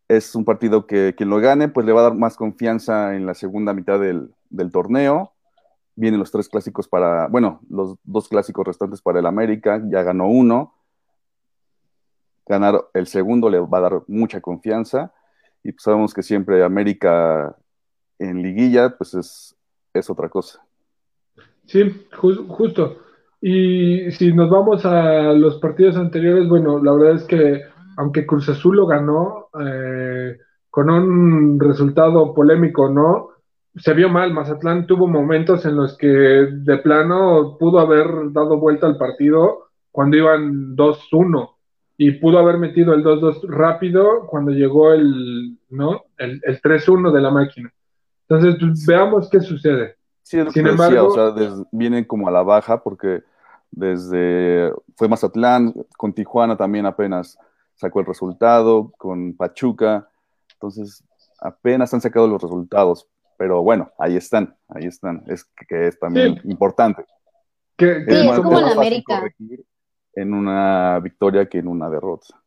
es 0.08 0.36
un 0.36 0.44
partido 0.44 0.86
que 0.86 1.16
quien 1.16 1.30
lo 1.30 1.40
gane, 1.40 1.70
pues 1.70 1.86
le 1.86 1.94
va 1.94 2.02
a 2.02 2.04
dar 2.10 2.16
más 2.16 2.36
confianza 2.36 3.16
en 3.16 3.26
la 3.26 3.34
segunda 3.34 3.74
mitad 3.74 4.00
del, 4.00 4.34
del 4.50 4.72
torneo. 4.72 5.32
Vienen 5.96 6.20
los 6.20 6.32
tres 6.32 6.50
clásicos 6.50 6.88
para, 6.88 7.28
bueno, 7.28 7.62
los 7.70 7.96
dos 8.04 8.28
clásicos 8.28 8.66
restantes 8.66 9.02
para 9.02 9.20
el 9.20 9.26
América, 9.26 9.82
ya 9.88 10.04
ganó 10.04 10.28
uno. 10.28 10.74
Ganar 12.48 12.86
el 12.94 13.08
segundo 13.08 13.50
le 13.50 13.60
va 13.60 13.78
a 13.78 13.82
dar 13.82 14.02
mucha 14.08 14.42
confianza 14.42 15.14
y 15.64 15.72
pues 15.72 15.84
sabemos 15.84 16.14
que 16.14 16.24
siempre 16.24 16.64
América 16.64 17.56
en 18.20 18.42
liguilla, 18.42 18.96
pues 18.98 19.14
es, 19.14 19.56
es 19.94 20.10
otra 20.10 20.30
cosa. 20.30 20.62
Sí, 21.66 22.08
justo. 22.14 22.98
Y 23.40 24.12
si 24.12 24.34
nos 24.34 24.50
vamos 24.50 24.86
a 24.86 25.34
los 25.34 25.60
partidos 25.60 25.96
anteriores, 25.96 26.48
bueno, 26.48 26.84
la 26.84 26.94
verdad 26.94 27.16
es 27.16 27.24
que 27.24 27.62
aunque 27.98 28.26
Cruz 28.26 28.50
Azul 28.50 28.78
lo 28.78 28.86
ganó 28.86 29.48
eh, 29.60 30.38
con 30.70 30.90
un 30.90 31.60
resultado 31.60 32.34
polémico, 32.34 32.90
¿no? 32.90 33.30
Se 33.76 33.94
vio 33.94 34.10
mal, 34.10 34.34
Mazatlán 34.34 34.86
tuvo 34.86 35.08
momentos 35.08 35.66
en 35.66 35.78
los 35.78 35.98
que 35.98 36.08
de 36.08 36.78
plano 36.80 37.58
pudo 37.58 37.80
haber 37.80 38.32
dado 38.32 38.60
vuelta 38.60 38.86
al 38.86 38.98
partido 38.98 39.70
cuando 39.92 40.18
iban 40.18 40.76
2-1 40.76 41.56
y 42.04 42.14
pudo 42.14 42.40
haber 42.40 42.58
metido 42.58 42.96
el 42.96 43.04
2-2 43.04 43.48
rápido 43.48 44.26
cuando 44.26 44.50
llegó 44.50 44.92
el, 44.92 45.56
¿no? 45.70 46.06
el, 46.18 46.42
el 46.44 46.60
3-1 46.60 47.12
de 47.12 47.22
la 47.22 47.30
máquina. 47.30 47.72
Entonces, 48.28 48.56
pues, 48.60 48.88
veamos 48.88 49.30
qué 49.30 49.40
sucede. 49.40 49.98
Sí, 50.24 50.40
es 50.40 50.46
lo 50.46 50.52
Sin 50.52 50.66
embargo, 50.66 51.10
o 51.10 51.12
sea, 51.12 51.64
vienen 51.72 52.06
como 52.06 52.28
a 52.28 52.32
la 52.32 52.42
baja 52.42 52.82
porque 52.82 53.22
desde 53.70 54.74
fue 54.96 55.10
Mazatlán, 55.10 55.76
con 55.96 56.12
Tijuana 56.12 56.58
también 56.58 56.88
apenas 56.88 57.38
sacó 57.76 58.00
el 58.00 58.08
resultado, 58.08 58.92
con 58.98 59.36
Pachuca, 59.36 60.10
entonces 60.54 61.04
apenas 61.40 61.94
han 61.94 62.02
sacado 62.02 62.28
los 62.28 62.42
resultados, 62.42 63.08
pero 63.38 63.62
bueno, 63.62 63.92
ahí 64.00 64.18
están, 64.18 64.56
ahí 64.70 64.86
están, 64.86 65.24
es 65.28 65.44
que 65.70 65.86
es 65.90 66.00
también 66.00 66.42
importante. 66.46 67.06
Que, 67.78 68.06
sí, 68.08 68.28
es, 68.28 68.40
como 68.40 68.58
en 68.58 68.70
América 68.70 69.24
en 70.14 70.34
una 70.34 71.00
victoria 71.00 71.48
que 71.48 71.60
en 71.60 71.68
una 71.68 71.90
derrota. 71.90 72.42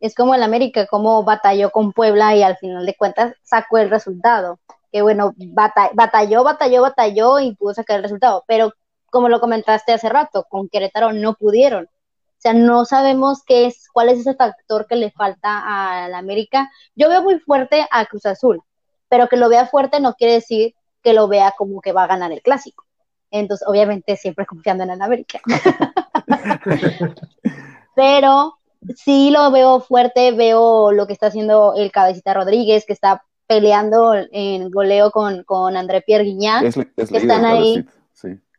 Es 0.00 0.14
como 0.14 0.34
el 0.34 0.42
América, 0.42 0.86
como 0.86 1.24
batalló 1.24 1.70
con 1.70 1.92
Puebla 1.92 2.36
y 2.36 2.42
al 2.42 2.56
final 2.56 2.86
de 2.86 2.94
cuentas 2.94 3.34
sacó 3.42 3.78
el 3.78 3.90
resultado. 3.90 4.60
Que 4.92 5.02
bueno, 5.02 5.34
batalló, 5.36 6.44
batalló, 6.44 6.82
batalló 6.82 7.40
y 7.40 7.54
pudo 7.56 7.74
sacar 7.74 7.96
el 7.96 8.04
resultado. 8.04 8.44
Pero 8.46 8.72
como 9.10 9.28
lo 9.28 9.40
comentaste 9.40 9.92
hace 9.92 10.08
rato, 10.08 10.46
con 10.48 10.68
Querétaro 10.68 11.12
no 11.12 11.34
pudieron. 11.34 11.84
O 11.86 12.40
sea, 12.40 12.52
no 12.52 12.84
sabemos 12.84 13.42
qué 13.44 13.66
es, 13.66 13.88
cuál 13.92 14.10
es 14.10 14.20
ese 14.20 14.34
factor 14.34 14.86
que 14.86 14.94
le 14.94 15.10
falta 15.10 16.04
al 16.04 16.14
América. 16.14 16.70
Yo 16.94 17.08
veo 17.08 17.22
muy 17.22 17.40
fuerte 17.40 17.84
a 17.90 18.06
Cruz 18.06 18.26
Azul, 18.26 18.62
pero 19.08 19.28
que 19.28 19.36
lo 19.36 19.48
vea 19.48 19.66
fuerte 19.66 19.98
no 19.98 20.14
quiere 20.14 20.34
decir 20.34 20.74
que 21.02 21.14
lo 21.14 21.26
vea 21.26 21.54
como 21.58 21.80
que 21.80 21.92
va 21.92 22.04
a 22.04 22.06
ganar 22.06 22.30
el 22.30 22.40
clásico. 22.40 22.84
Entonces, 23.32 23.66
obviamente, 23.66 24.16
siempre 24.16 24.46
confiando 24.46 24.84
en 24.84 24.90
el 24.90 25.02
América. 25.02 25.40
Pero 27.94 28.58
sí 28.94 29.30
lo 29.30 29.50
veo 29.50 29.80
fuerte, 29.80 30.32
veo 30.32 30.92
lo 30.92 31.06
que 31.06 31.12
está 31.12 31.28
haciendo 31.28 31.74
el 31.76 31.90
Cabecita 31.90 32.34
Rodríguez, 32.34 32.84
que 32.86 32.92
está 32.92 33.24
peleando 33.46 34.14
en 34.14 34.70
goleo 34.70 35.10
con, 35.10 35.42
con 35.44 35.76
André 35.76 36.02
Pierre 36.02 36.24
Guiñán, 36.24 36.70
que 36.72 37.16
están 37.16 37.44
ahí. 37.44 37.84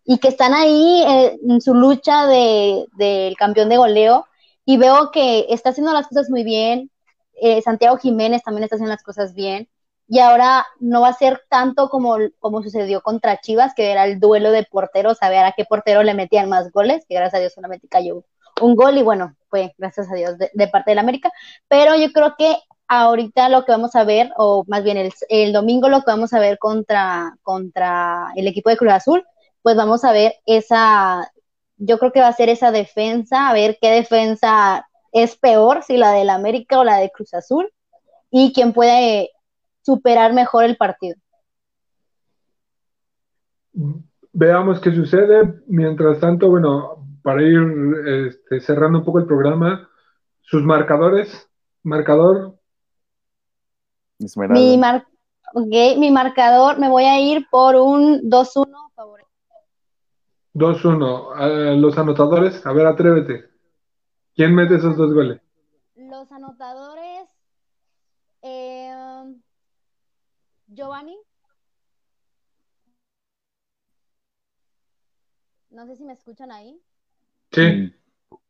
Y 0.05 0.17
que 0.17 0.29
están 0.29 0.55
ahí 0.55 1.03
eh, 1.07 1.39
en 1.47 1.61
su 1.61 1.75
lucha 1.75 2.25
del 2.25 2.87
de, 2.97 3.35
campeón 3.37 3.69
de 3.69 3.77
goleo. 3.77 4.25
Y 4.65 4.77
veo 4.77 5.11
que 5.11 5.45
está 5.49 5.69
haciendo 5.69 5.93
las 5.93 6.07
cosas 6.07 6.31
muy 6.31 6.43
bien. 6.43 6.89
Eh, 7.39 7.61
Santiago 7.61 7.97
Jiménez 7.97 8.41
también 8.43 8.63
está 8.63 8.75
haciendo 8.75 8.91
las 8.91 9.03
cosas 9.03 9.35
bien 9.35 9.69
y 10.09 10.19
ahora 10.19 10.65
no 10.79 11.01
va 11.01 11.09
a 11.09 11.13
ser 11.13 11.43
tanto 11.49 11.87
como, 11.87 12.17
como 12.39 12.63
sucedió 12.63 13.01
contra 13.01 13.39
Chivas, 13.39 13.75
que 13.75 13.91
era 13.91 14.05
el 14.05 14.19
duelo 14.19 14.51
de 14.51 14.63
porteros, 14.63 15.19
a 15.21 15.29
ver 15.29 15.45
a 15.45 15.51
qué 15.51 15.65
portero 15.65 16.01
le 16.01 16.15
metían 16.15 16.49
más 16.49 16.71
goles, 16.71 17.05
que 17.07 17.13
gracias 17.13 17.35
a 17.35 17.39
Dios 17.39 17.53
solamente 17.53 17.87
cayó 17.87 18.23
un 18.59 18.75
gol 18.75 18.97
y 18.97 19.03
bueno, 19.03 19.35
fue 19.49 19.73
gracias 19.77 20.11
a 20.11 20.15
Dios 20.15 20.35
de, 20.37 20.67
parte 20.67 20.91
del 20.91 20.99
América, 20.99 21.31
pero 21.67 21.95
yo 21.95 22.11
creo 22.11 22.33
que 22.37 22.57
ahorita 22.87 23.49
lo 23.49 23.65
que 23.65 23.71
vamos 23.71 23.95
a 23.95 24.03
ver, 24.03 24.31
o 24.35 24.63
más 24.67 24.83
bien 24.83 24.97
el, 24.97 25.13
el, 25.29 25.53
domingo 25.53 25.89
lo 25.89 25.99
que 25.99 26.11
vamos 26.11 26.33
a 26.33 26.39
ver 26.39 26.57
contra, 26.57 27.37
contra 27.43 28.31
el 28.35 28.47
equipo 28.47 28.71
de 28.71 28.77
Cruz 28.77 28.93
Azul, 28.93 29.23
pues 29.61 29.75
vamos 29.75 30.03
a 30.03 30.11
ver 30.11 30.33
esa, 30.47 31.31
yo 31.77 31.99
creo 31.99 32.11
que 32.11 32.21
va 32.21 32.29
a 32.29 32.33
ser 32.33 32.49
esa 32.49 32.71
defensa, 32.71 33.47
a 33.47 33.53
ver 33.53 33.77
qué 33.79 33.91
defensa 33.91 34.89
es 35.11 35.37
peor, 35.37 35.83
si 35.83 35.97
la 35.97 36.13
del 36.13 36.31
América 36.31 36.79
o 36.79 36.83
la 36.83 36.97
de 36.97 37.11
Cruz 37.11 37.35
Azul, 37.35 37.71
y 38.31 38.53
quién 38.53 38.73
puede 38.73 39.31
superar 39.81 40.33
mejor 40.33 40.65
el 40.65 40.77
partido. 40.77 41.15
Veamos 44.33 44.79
qué 44.79 44.91
sucede. 44.91 45.61
Mientras 45.67 46.19
tanto, 46.19 46.49
bueno, 46.49 47.07
para 47.23 47.41
ir 47.41 47.59
este, 48.07 48.59
cerrando 48.61 48.99
un 48.99 49.05
poco 49.05 49.19
el 49.19 49.25
programa, 49.25 49.89
sus 50.41 50.63
marcadores, 50.63 51.49
marcador. 51.83 52.57
Mi, 54.17 54.77
mi 55.97 56.11
marcador, 56.11 56.79
me 56.79 56.89
voy 56.89 57.05
a 57.05 57.19
ir 57.19 57.47
por 57.49 57.75
un 57.75 58.21
2-1 58.29 58.89
favor. 58.99 59.21
2-1. 60.53 61.77
los 61.77 61.97
anotadores, 61.97 62.65
a 62.65 62.73
ver, 62.73 62.87
atrévete. 62.87 63.49
¿Quién 64.35 64.55
mete 64.55 64.75
esos 64.75 64.97
dos 64.97 65.13
goles? 65.13 65.41
Los 65.95 66.31
anotadores, 66.31 67.29
eh, 68.41 69.35
Giovanni. 70.69 71.17
No 75.71 75.85
sé 75.85 75.95
si 75.95 76.03
me 76.03 76.13
escuchan 76.13 76.51
ahí. 76.51 76.79
Sí. 77.51 77.61
Mm, 77.61 77.93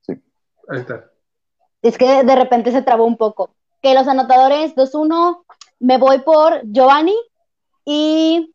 sí. 0.02 0.14
Ahí 0.70 0.80
está. 0.80 1.12
Es 1.82 1.98
que 1.98 2.24
de 2.24 2.36
repente 2.36 2.72
se 2.72 2.82
trabó 2.82 3.06
un 3.06 3.18
poco. 3.18 3.56
Que 3.82 3.94
los 3.94 4.08
anotadores 4.08 4.76
2-1, 4.76 5.44
me 5.80 5.98
voy 5.98 6.20
por 6.20 6.62
Giovanni 6.64 7.16
y 7.86 8.54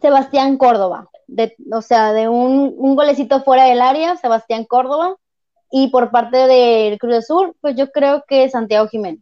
Sebastián 0.00 0.56
Córdoba. 0.56 1.08
De, 1.26 1.56
o 1.72 1.82
sea, 1.82 2.12
de 2.12 2.28
un, 2.28 2.74
un 2.76 2.94
golecito 2.94 3.42
fuera 3.42 3.64
del 3.64 3.80
área, 3.80 4.16
Sebastián 4.16 4.64
Córdoba. 4.64 5.16
Y 5.70 5.88
por 5.88 6.10
parte 6.10 6.36
del 6.36 6.98
Cruz 6.98 7.16
Azul, 7.16 7.56
pues 7.60 7.74
yo 7.74 7.90
creo 7.90 8.24
que 8.28 8.48
Santiago 8.50 8.86
Jiménez. 8.88 9.21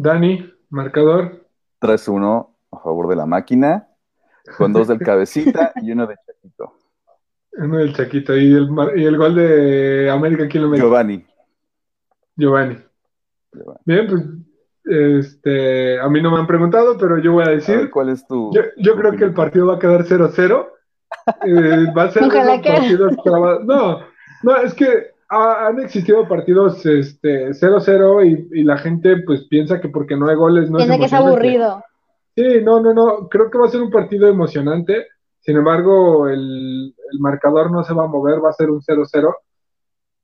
Dani, 0.00 0.48
marcador. 0.70 1.44
3-1 1.80 2.48
a 2.70 2.78
favor 2.78 3.08
de 3.08 3.16
la 3.16 3.26
máquina, 3.26 3.88
con 4.56 4.72
dos 4.72 4.86
del 4.86 4.98
cabecita 5.04 5.72
y 5.82 5.90
uno 5.90 6.06
de 6.06 6.14
Chaquito. 6.24 6.72
Uno 7.54 7.78
del 7.78 7.92
Chaquito. 7.96 8.36
¿Y 8.36 8.54
el, 8.54 8.68
y 8.94 9.04
el 9.04 9.16
gol 9.16 9.34
de 9.34 10.08
América 10.08 10.46
quién 10.46 10.62
lo 10.62 10.68
metió? 10.68 10.84
Giovanni. 10.84 11.26
Giovanni. 12.36 12.76
Bien, 13.84 14.06
pues 14.06 14.22
este, 14.84 15.98
a 15.98 16.08
mí 16.08 16.22
no 16.22 16.30
me 16.30 16.38
han 16.38 16.46
preguntado, 16.46 16.96
pero 16.96 17.18
yo 17.18 17.32
voy 17.32 17.46
a 17.46 17.50
decir. 17.50 17.90
¿Cuál 17.90 18.10
es 18.10 18.24
tu.? 18.24 18.52
Yo, 18.76 18.94
creo 18.94 19.16
que 19.16 19.24
el 19.24 19.34
partido 19.34 19.66
va 19.66 19.74
a 19.74 19.78
quedar 19.80 20.04
0-0. 20.04 20.68
Eh, 21.44 21.92
va 21.92 22.04
a 22.04 22.10
ser 22.12 22.22
Ojalá 22.22 22.60
que... 22.60 22.70
partidos 22.70 23.16
No, 23.64 23.98
no, 24.44 24.56
es 24.58 24.74
que 24.74 25.17
han 25.28 25.78
existido 25.80 26.26
partidos 26.26 26.84
este 26.86 27.50
0-0 27.50 28.50
y, 28.52 28.60
y, 28.60 28.64
la 28.64 28.78
gente 28.78 29.22
pues 29.26 29.46
piensa 29.48 29.80
que 29.80 29.88
porque 29.88 30.16
no 30.16 30.28
hay 30.28 30.36
goles 30.36 30.70
no 30.70 30.78
piensa 30.78 30.94
es 30.94 31.00
que 31.00 31.06
es 31.06 31.12
aburrido. 31.12 31.84
Sí, 32.34 32.60
no, 32.62 32.80
no, 32.80 32.94
no, 32.94 33.28
creo 33.28 33.50
que 33.50 33.58
va 33.58 33.66
a 33.66 33.70
ser 33.70 33.82
un 33.82 33.90
partido 33.90 34.28
emocionante. 34.28 35.06
Sin 35.40 35.56
embargo, 35.56 36.28
el, 36.28 36.94
el 37.12 37.20
marcador 37.20 37.70
no 37.70 37.82
se 37.82 37.94
va 37.94 38.04
a 38.04 38.08
mover, 38.08 38.42
va 38.42 38.50
a 38.50 38.54
ser 38.54 38.70
un 38.70 38.80
0-0 38.80 39.34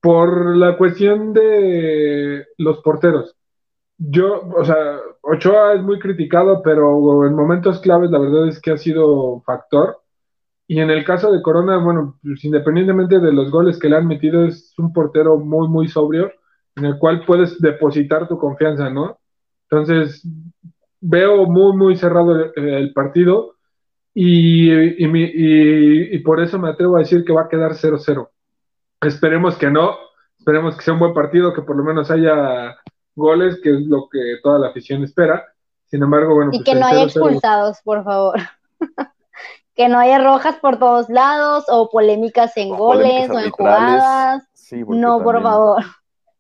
por 0.00 0.56
la 0.56 0.76
cuestión 0.76 1.32
de 1.32 2.46
los 2.58 2.78
porteros. 2.82 3.34
Yo, 3.96 4.42
o 4.54 4.64
sea, 4.64 5.00
Ochoa 5.22 5.74
es 5.74 5.82
muy 5.82 5.98
criticado, 5.98 6.62
pero 6.62 7.26
en 7.26 7.34
momentos 7.34 7.80
claves 7.80 8.10
la 8.10 8.18
verdad 8.18 8.48
es 8.48 8.60
que 8.60 8.72
ha 8.72 8.76
sido 8.76 9.40
factor. 9.46 9.98
Y 10.74 10.80
en 10.80 10.90
el 10.90 11.04
caso 11.04 11.30
de 11.30 11.40
Corona, 11.40 11.76
bueno, 11.76 12.18
pues 12.20 12.44
independientemente 12.44 13.20
de 13.20 13.32
los 13.32 13.48
goles 13.48 13.78
que 13.78 13.88
le 13.88 13.94
han 13.96 14.08
metido, 14.08 14.44
es 14.44 14.76
un 14.76 14.92
portero 14.92 15.38
muy, 15.38 15.68
muy 15.68 15.87
sobrio, 15.87 16.32
en 16.74 16.84
el 16.84 16.98
cual 16.98 17.24
puedes 17.24 17.60
depositar 17.60 18.26
tu 18.26 18.37
confianza, 18.38 18.90
¿no? 18.90 19.20
Entonces, 19.70 20.26
veo 21.00 21.46
muy, 21.46 21.76
muy 21.76 21.96
cerrado 21.96 22.52
el, 22.56 22.92
partido 22.92 23.54
y, 24.12 24.72
y, 24.72 26.16
y, 26.16 26.18
por 26.24 26.42
eso 26.42 26.58
me 26.58 26.70
atrevo 26.70 26.96
a 26.96 27.00
decir 27.00 27.24
que 27.24 27.32
va 27.32 27.42
a 27.42 27.48
quedar 27.48 27.74
0-0. 27.74 28.28
Esperemos 29.02 29.56
que 29.56 29.70
no, 29.70 29.96
esperemos 30.37 30.74
que 30.74 30.82
sea 30.82 30.94
un 30.94 30.98
buen 30.98 31.14
partido, 31.14 31.54
que 31.54 31.62
por 31.62 31.76
lo 31.76 31.84
menos 31.84 32.10
haya 32.10 32.74
goles, 33.14 33.60
que 33.62 33.70
es 33.70 33.87
lo 33.87 34.08
que 34.10 34.38
toda 34.42 34.58
la 34.58 34.70
afición 34.70 35.04
espera. 35.04 35.44
Sin 35.87 36.02
embargo, 36.02 36.34
bueno. 36.34 36.50
Y 36.52 36.58
pues 36.58 36.64
que 36.64 36.80
no 36.80 36.87
haya 36.87 37.04
expulsados, 37.04 37.78
por 37.84 38.02
favor. 38.02 38.40
que 39.74 39.88
no 39.88 39.98
haya 39.98 40.18
rojas 40.18 40.56
por 40.56 40.78
todos 40.78 41.08
lados 41.08 41.64
o 41.68 41.90
polémicas 41.90 42.56
en 42.56 42.70
goles 42.70 43.28
o 43.30 43.38
en 43.38 43.50
jugadas. 43.50 44.42
no, 44.88 45.22
por 45.22 45.42
favor. 45.42 45.82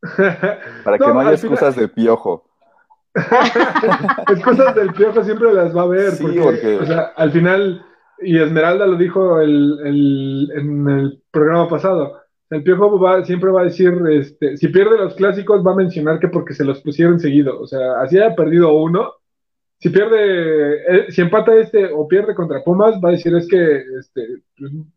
Para 0.84 0.98
que 0.98 1.06
no, 1.06 1.20
haya 1.20 1.32
excusas 1.32 1.76
de 1.76 1.88
piojo. 1.88 2.44
excusas 4.28 4.74
del 4.74 4.92
piojo 4.92 5.22
siempre 5.22 5.52
las 5.52 5.74
va 5.74 5.82
a 5.82 5.84
haber. 5.84 6.12
porque, 6.18 6.78
O 6.78 6.86
sea, 6.86 7.12
al 7.16 7.32
final, 7.32 7.84
y 8.20 8.38
Esmeralda 8.38 8.86
lo 8.86 8.96
dijo 8.96 9.40
el, 9.40 10.50
en 10.54 10.88
el 10.88 11.22
programa 11.30 11.68
pasado, 11.68 12.24
el 12.50 12.62
Piojo 12.62 13.00
va, 13.00 13.24
siempre 13.24 13.50
va 13.50 13.62
a 13.62 13.64
decir, 13.64 13.92
este, 14.10 14.56
si 14.56 14.68
pierde 14.68 14.98
los 14.98 15.14
clásicos, 15.14 15.66
va 15.66 15.72
a 15.72 15.76
mencionar 15.76 16.20
que 16.20 16.28
porque 16.28 16.54
se 16.54 16.64
los 16.64 16.80
pusieron 16.82 17.18
seguido. 17.18 17.60
O 17.60 17.66
sea, 17.66 18.00
así 18.00 18.18
haya 18.18 18.34
perdido 18.34 18.72
uno. 18.74 19.12
Si 19.78 19.90
pierde, 19.90 20.76
eh, 20.88 21.06
si 21.10 21.20
empata 21.20 21.54
este 21.56 21.86
o 21.92 22.08
pierde 22.08 22.34
contra 22.34 22.62
Pumas, 22.64 22.94
va 23.04 23.10
a 23.10 23.12
decir 23.12 23.34
es 23.34 23.46
que 23.48 23.82
este, 23.98 24.42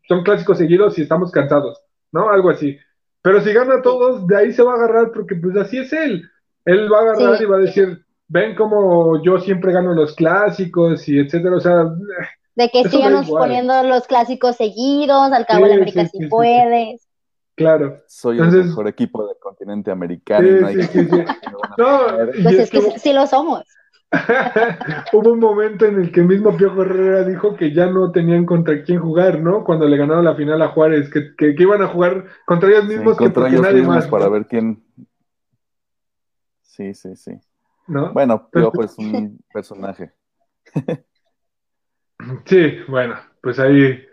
son 0.06 0.22
clásicos 0.22 0.58
seguidos 0.58 0.98
y 0.98 1.02
estamos 1.02 1.30
cansados, 1.30 1.82
¿no? 2.12 2.30
Algo 2.30 2.50
así. 2.50 2.78
Pero 3.22 3.40
si 3.42 3.52
gana 3.52 3.82
todos, 3.82 4.26
de 4.26 4.36
ahí 4.36 4.52
se 4.52 4.62
va 4.62 4.72
a 4.72 4.76
agarrar 4.76 5.12
porque 5.12 5.34
pues 5.34 5.56
así 5.56 5.78
es 5.78 5.92
él. 5.92 6.22
Él 6.64 6.90
va 6.92 6.98
a 6.98 7.02
agarrar 7.02 7.42
y 7.42 7.44
va 7.46 7.56
a 7.56 7.60
decir, 7.60 8.04
ven 8.28 8.54
como 8.54 9.22
yo 9.22 9.38
siempre 9.40 9.72
gano 9.72 9.92
los 9.94 10.14
clásicos 10.14 11.08
y 11.08 11.18
etcétera. 11.18 11.56
O 11.56 11.60
sea, 11.60 11.84
de 12.54 12.68
que 12.70 12.88
sigamos 12.88 13.28
poniendo 13.28 13.82
los 13.84 14.06
clásicos 14.06 14.56
seguidos, 14.56 15.32
al 15.32 15.46
cabo 15.46 15.66
de 15.66 15.74
América 15.74 16.06
si 16.06 16.26
puedes. 16.26 17.06
Claro. 17.54 18.02
Soy 18.06 18.38
el 18.38 18.50
mejor 18.50 18.88
equipo 18.88 19.26
del 19.26 19.36
continente 19.38 19.90
americano. 19.90 20.68
Sí, 20.72 20.82
sí, 20.82 21.04
sí, 21.04 21.24
no, 21.76 22.00
pues 22.42 22.58
es 22.58 22.70
que 22.70 22.98
sí 22.98 23.12
lo 23.12 23.26
somos. 23.26 23.64
Hubo 25.12 25.32
un 25.32 25.38
momento 25.38 25.84
en 25.84 26.00
el 26.00 26.10
que 26.10 26.20
el 26.20 26.26
mismo 26.26 26.56
Piojo 26.56 26.82
Herrera 26.82 27.24
dijo 27.24 27.54
que 27.56 27.74
ya 27.74 27.86
no 27.86 28.10
tenían 28.10 28.46
contra 28.46 28.82
quién 28.82 29.00
jugar, 29.00 29.40
¿no? 29.40 29.64
Cuando 29.64 29.86
le 29.86 29.98
ganaron 29.98 30.24
la 30.24 30.34
final 30.34 30.62
a 30.62 30.68
Juárez, 30.68 31.10
que, 31.10 31.34
que, 31.36 31.54
iban 31.58 31.82
a 31.82 31.88
jugar 31.88 32.24
contra 32.46 32.70
ellos 32.70 32.86
mismos 32.86 33.18
que 33.18 33.24
contra 33.24 33.48
ellos 33.48 33.60
nadie 33.60 33.80
mismos 33.80 34.06
para 34.06 34.28
ver 34.28 34.46
quién. 34.46 34.82
Sí, 36.62 36.94
sí, 36.94 37.16
sí. 37.16 37.32
¿No? 37.86 38.12
Bueno, 38.12 38.48
Piojo 38.52 38.82
es 38.82 38.96
un 38.98 39.38
personaje. 39.52 40.12
sí, 42.46 42.78
bueno, 42.88 43.16
pues 43.42 43.58
ahí 43.58 44.04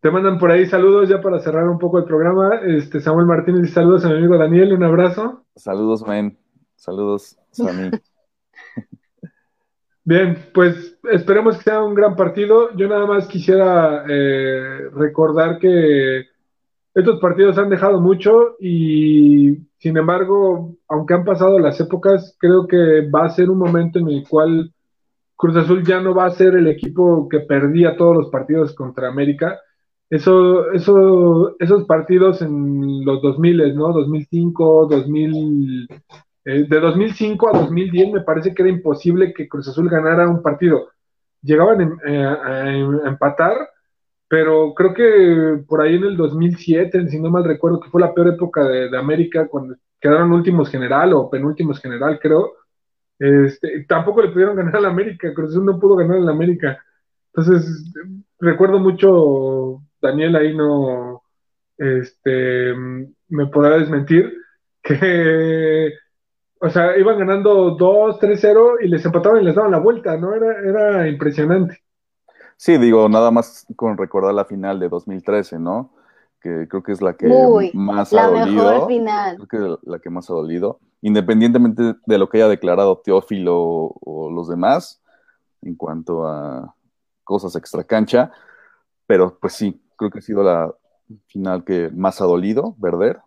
te 0.00 0.10
mandan 0.10 0.38
por 0.38 0.50
ahí 0.50 0.66
saludos 0.66 1.08
ya 1.08 1.20
para 1.20 1.40
cerrar 1.40 1.68
un 1.68 1.78
poco 1.78 1.98
el 1.98 2.04
programa. 2.04 2.56
Este 2.66 3.00
Samuel 3.00 3.26
Martínez, 3.26 3.70
saludos 3.70 4.04
a 4.04 4.08
mi 4.08 4.16
amigo 4.16 4.38
Daniel, 4.38 4.72
un 4.72 4.82
abrazo. 4.82 5.44
Saludos, 5.56 6.06
men. 6.06 6.38
Saludos 6.74 7.38
mí. 7.58 7.90
Bien, 10.04 10.36
pues 10.52 10.98
esperemos 11.10 11.56
que 11.58 11.64
sea 11.64 11.82
un 11.82 11.94
gran 11.94 12.16
partido. 12.16 12.74
Yo 12.76 12.88
nada 12.88 13.06
más 13.06 13.28
quisiera 13.28 14.04
eh, 14.08 14.88
recordar 14.94 15.58
que 15.58 16.26
estos 16.94 17.20
partidos 17.20 17.56
han 17.58 17.70
dejado 17.70 18.00
mucho 18.00 18.56
y 18.60 19.58
sin 19.78 19.96
embargo, 19.96 20.76
aunque 20.88 21.14
han 21.14 21.24
pasado 21.24 21.58
las 21.58 21.80
épocas, 21.80 22.36
creo 22.38 22.66
que 22.66 23.08
va 23.10 23.26
a 23.26 23.30
ser 23.30 23.50
un 23.50 23.58
momento 23.58 23.98
en 23.98 24.08
el 24.08 24.26
cual 24.28 24.72
Cruz 25.36 25.56
Azul 25.56 25.84
ya 25.84 26.00
no 26.00 26.14
va 26.14 26.26
a 26.26 26.30
ser 26.30 26.54
el 26.54 26.68
equipo 26.68 27.28
que 27.28 27.40
perdía 27.40 27.96
todos 27.96 28.16
los 28.16 28.28
partidos 28.30 28.74
contra 28.74 29.08
América, 29.08 29.58
eso, 30.10 30.70
eso, 30.72 31.56
esos 31.58 31.84
partidos 31.84 32.42
en 32.42 33.04
los 33.04 33.22
2000, 33.22 33.74
¿no? 33.74 33.92
2005, 33.92 34.86
2000, 34.90 35.88
eh, 36.44 36.64
de 36.68 36.80
2005 36.80 37.48
a 37.48 37.58
2010 37.60 38.12
me 38.12 38.20
parece 38.22 38.54
que 38.54 38.62
era 38.62 38.70
imposible 38.70 39.32
que 39.32 39.48
Cruz 39.48 39.68
Azul 39.68 39.88
ganara 39.88 40.28
un 40.28 40.42
partido. 40.42 40.90
Llegaban 41.42 41.98
eh, 42.06 42.24
a, 42.24 43.08
empatar, 43.08 43.56
pero 44.28 44.74
creo 44.74 44.94
que 44.94 45.62
por 45.66 45.80
ahí 45.80 45.96
en 45.96 46.04
el 46.04 46.16
2007, 46.16 47.08
si 47.08 47.20
no 47.20 47.30
mal 47.30 47.44
recuerdo, 47.44 47.80
que 47.80 47.90
fue 47.90 48.00
la 48.00 48.14
peor 48.14 48.28
época 48.28 48.64
de, 48.64 48.96
América, 48.96 49.48
cuando 49.48 49.76
quedaron 50.00 50.32
últimos 50.32 50.70
general 50.70 51.12
o 51.12 51.30
penúltimos 51.30 51.80
general, 51.80 52.18
creo, 52.20 52.54
este, 53.18 53.84
tampoco 53.84 54.22
le 54.22 54.30
pudieron 54.30 54.56
ganar 54.56 54.76
a 54.76 54.80
la 54.80 54.88
América, 54.88 55.34
Cruz 55.34 55.50
Azul 55.50 55.64
no 55.64 55.78
pudo 55.78 55.96
ganar 55.96 56.18
a 56.18 56.20
la 56.20 56.32
América. 56.32 56.82
Entonces, 57.34 57.92
recuerdo 58.40 58.78
mucho 58.78 59.82
Daniel 60.00 60.36
ahí 60.36 60.56
no 60.56 61.22
este, 61.78 62.74
me 63.28 63.46
podrá 63.46 63.78
desmentir, 63.78 64.32
que, 64.82 65.92
o 66.64 66.70
sea, 66.70 66.96
iban 66.96 67.18
ganando 67.18 67.72
2, 67.72 68.20
3-0 68.20 68.76
y 68.82 68.88
les 68.88 69.04
empataban 69.04 69.42
y 69.42 69.44
les 69.44 69.56
daban 69.56 69.72
la 69.72 69.80
vuelta, 69.80 70.16
¿no? 70.16 70.32
Era, 70.32 70.60
era 70.60 71.08
impresionante. 71.08 71.82
Sí, 72.56 72.78
digo, 72.78 73.08
nada 73.08 73.32
más 73.32 73.66
con 73.74 73.98
recordar 73.98 74.32
la 74.32 74.44
final 74.44 74.78
de 74.78 74.88
2013, 74.88 75.58
¿no? 75.58 75.90
Que 76.40 76.68
creo 76.68 76.84
que 76.84 76.92
es 76.92 77.02
la 77.02 77.14
que 77.14 77.28
más 77.74 78.14
ha 78.14 78.28
dolido. 78.28 78.86
Creo 78.86 79.48
que 79.48 79.90
la 79.90 79.98
que 79.98 80.10
más 80.10 80.30
ha 80.30 80.34
dolido. 80.34 80.78
Independientemente 81.00 81.96
de 82.06 82.18
lo 82.18 82.28
que 82.28 82.36
haya 82.38 82.48
declarado 82.48 83.02
Teófilo 83.04 83.56
o 83.56 84.30
los 84.30 84.46
demás 84.48 85.02
en 85.62 85.74
cuanto 85.74 86.28
a 86.28 86.76
cosas 87.24 87.56
extra 87.56 87.82
cancha, 87.82 88.30
pero 89.04 89.36
pues 89.40 89.54
sí, 89.54 89.82
creo 89.96 90.12
que 90.12 90.20
ha 90.20 90.22
sido 90.22 90.44
la 90.44 90.72
final 91.26 91.64
que 91.64 91.90
más 91.92 92.20
ha 92.20 92.24
dolido, 92.24 92.76
perder. 92.80 93.20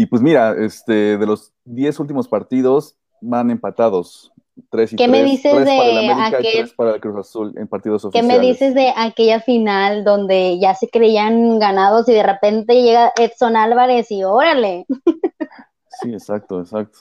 Y 0.00 0.06
pues 0.06 0.22
mira, 0.22 0.54
este, 0.58 1.18
de 1.18 1.26
los 1.26 1.52
10 1.66 2.00
últimos 2.00 2.26
partidos 2.26 2.96
van 3.20 3.50
empatados. 3.50 4.32
Tres 4.70 4.94
y 4.94 4.96
¿Qué 4.96 5.08
me 5.08 5.22
dices 5.22 5.52
de 5.62 6.10
aquel... 6.10 6.70
para 6.74 6.94
el 6.94 7.00
Cruz 7.02 7.18
Azul 7.18 7.52
en 7.58 7.68
partidos 7.68 8.06
oficiales. 8.06 8.30
¿Qué 8.30 8.38
me 8.38 8.42
dices 8.42 8.74
de 8.74 8.94
aquella 8.96 9.40
final 9.40 10.02
donde 10.02 10.58
ya 10.58 10.74
se 10.74 10.88
creían 10.88 11.58
ganados 11.58 12.08
y 12.08 12.14
de 12.14 12.22
repente 12.22 12.80
llega 12.80 13.12
Edson 13.14 13.56
Álvarez 13.56 14.10
y 14.10 14.24
órale? 14.24 14.86
Sí, 16.00 16.14
exacto, 16.14 16.60
exacto. 16.60 17.00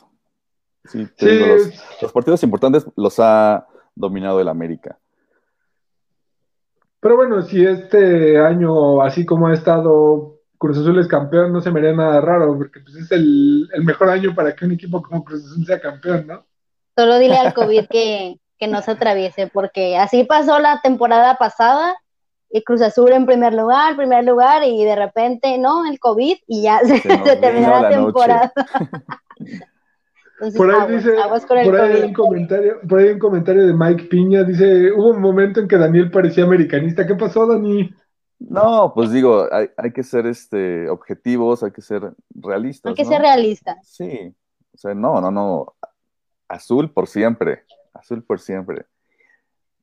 Sí, 0.84 1.08
los, 1.22 2.02
los 2.02 2.12
partidos 2.12 2.44
importantes 2.44 2.86
los 2.98 3.18
ha 3.20 3.66
dominado 3.96 4.42
el 4.42 4.50
América. 4.50 5.00
Pero 7.00 7.16
bueno, 7.16 7.44
si 7.44 7.66
este 7.66 8.38
año, 8.40 9.02
así 9.02 9.26
como 9.26 9.48
ha 9.48 9.54
estado 9.54 10.39
Cruz 10.60 10.78
Azul 10.78 11.00
es 11.00 11.08
campeón, 11.08 11.54
no 11.54 11.62
se 11.62 11.72
me 11.72 11.80
haría 11.80 11.94
nada 11.94 12.20
raro, 12.20 12.56
porque 12.58 12.82
pues 12.82 12.94
es 12.96 13.12
el, 13.12 13.70
mejor 13.82 14.10
año 14.10 14.36
para 14.36 14.54
que 14.54 14.66
un 14.66 14.74
equipo 14.74 15.02
como 15.02 15.24
Cruz 15.24 15.46
Azul 15.46 15.66
sea 15.66 15.80
campeón, 15.80 16.28
¿no? 16.28 16.46
Solo 16.98 17.18
dile 17.18 17.38
al 17.38 17.54
COVID 17.54 17.88
que, 17.88 18.36
que 18.58 18.68
no 18.68 18.82
se 18.82 18.92
atraviese, 18.92 19.48
porque 19.48 19.98
así 19.98 20.26
pasó 20.26 20.60
la 20.60 20.82
temporada 20.82 21.38
pasada, 21.38 21.96
y 22.52 22.62
Cruz 22.64 22.82
Azul 22.82 23.14
en 23.14 23.26
primer 23.26 23.54
lugar, 23.54 23.96
primer 23.96 24.26
lugar, 24.26 24.64
y 24.66 24.84
de 24.84 24.98
repente, 24.98 25.58
no, 25.58 25.90
el 25.90 25.98
COVID, 25.98 26.36
y 26.46 26.64
ya 26.64 26.80
se, 26.80 27.00
terminó 27.42 27.82
la, 27.82 27.90
temporada. 27.90 28.52
por 30.58 30.76
ahí 30.76 30.96
dice, 30.96 31.14
por 31.48 31.80
ahí 31.80 31.94
hay 31.94 32.04
un 32.04 32.14
comentario, 32.14 32.82
por 32.88 33.00
ahí 33.00 33.10
un 33.12 33.20
comentario 33.20 33.66
de 33.66 33.74
Mike 33.74 34.10
Piña, 34.10 34.44
dice, 34.44 34.92
hubo 34.92 35.12
un 35.12 35.22
momento 35.22 35.62
en 35.62 35.70
que 35.70 35.78
Daniel 35.78 36.12
parecía 36.12 36.44
americanista, 36.44 37.08
¿qué 37.08 37.16
pasó, 37.16 37.48
Dani? 37.48 37.90
No, 38.40 38.94
pues 38.96 39.12
digo, 39.12 39.48
hay, 39.52 39.70
hay 39.76 39.92
que 39.92 40.04
ser 40.04 40.26
este 40.26 40.90
objetivos, 40.90 41.62
hay 41.62 41.72
que 41.72 41.82
ser 41.82 42.14
realistas. 42.34 42.90
Hay 42.90 42.96
que 42.96 43.06
ser 43.06 43.22
realistas. 43.22 43.78
Sí, 43.86 44.34
o 44.74 44.78
sea, 44.78 44.94
no, 44.94 45.20
no, 45.20 45.30
no, 45.30 45.76
azul 46.48 46.92
por 46.92 47.08
siempre, 47.08 47.64
azul 47.94 48.24
por 48.24 48.40
siempre. 48.40 48.86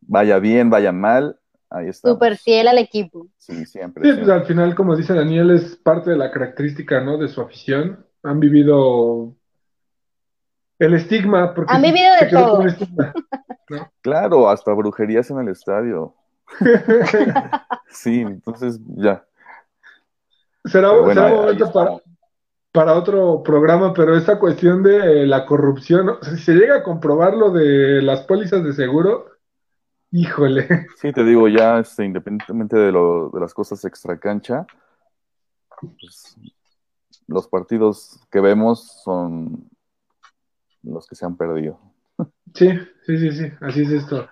Vaya 0.00 0.38
bien, 0.38 0.70
vaya 0.70 0.92
mal, 0.92 1.38
ahí 1.68 1.88
está. 1.88 2.08
Súper 2.08 2.36
fiel 2.36 2.68
al 2.68 2.78
equipo. 2.78 3.28
Sí, 3.36 3.66
siempre. 3.66 4.04
Sí, 4.04 4.16
pues 4.16 4.28
al 4.30 4.46
final, 4.46 4.74
como 4.74 4.96
dice 4.96 5.14
Daniel, 5.14 5.50
es 5.50 5.76
parte 5.76 6.10
de 6.10 6.16
la 6.16 6.30
característica, 6.30 7.00
¿no? 7.00 7.18
De 7.18 7.28
su 7.28 7.40
afición. 7.40 8.06
Han 8.22 8.40
vivido 8.40 9.34
el 10.78 10.94
estigma. 10.94 11.54
Porque 11.54 11.72
Han 11.72 11.82
vivido 11.82 12.14
de 12.20 12.26
todo. 12.28 12.62
Claro, 14.00 14.48
hasta 14.48 14.72
brujerías 14.72 15.28
en 15.30 15.40
el 15.40 15.48
estadio. 15.48 16.14
sí, 17.90 18.20
entonces 18.20 18.80
ya. 18.96 19.24
Será, 20.64 20.92
un 20.92 21.00
momento 21.00 21.72
para, 21.72 21.96
para 22.72 22.94
otro 22.94 23.42
programa, 23.42 23.92
pero 23.92 24.16
esta 24.16 24.38
cuestión 24.38 24.82
de 24.82 25.26
la 25.26 25.46
corrupción, 25.46 26.18
si 26.22 26.38
se 26.38 26.54
llega 26.54 26.76
a 26.76 26.82
comprobar 26.82 27.34
lo 27.34 27.50
de 27.50 28.02
las 28.02 28.22
pólizas 28.22 28.64
de 28.64 28.72
seguro, 28.72 29.30
híjole. 30.10 30.86
Sí, 30.96 31.12
te 31.12 31.24
digo, 31.24 31.48
ya 31.48 31.78
este, 31.78 32.04
independientemente 32.04 32.76
de, 32.76 32.92
lo, 32.92 33.30
de 33.30 33.40
las 33.40 33.54
cosas 33.54 33.84
extra 33.84 34.18
cancha, 34.18 34.66
pues, 35.80 36.36
los 37.26 37.48
partidos 37.48 38.20
que 38.30 38.40
vemos 38.40 39.02
son 39.04 39.68
los 40.82 41.06
que 41.06 41.14
se 41.14 41.26
han 41.26 41.36
perdido. 41.36 41.78
Sí, 42.54 42.70
sí, 43.04 43.18
sí, 43.18 43.32
sí, 43.32 43.52
así 43.60 43.82
es 43.82 43.90
esto. 43.90 44.28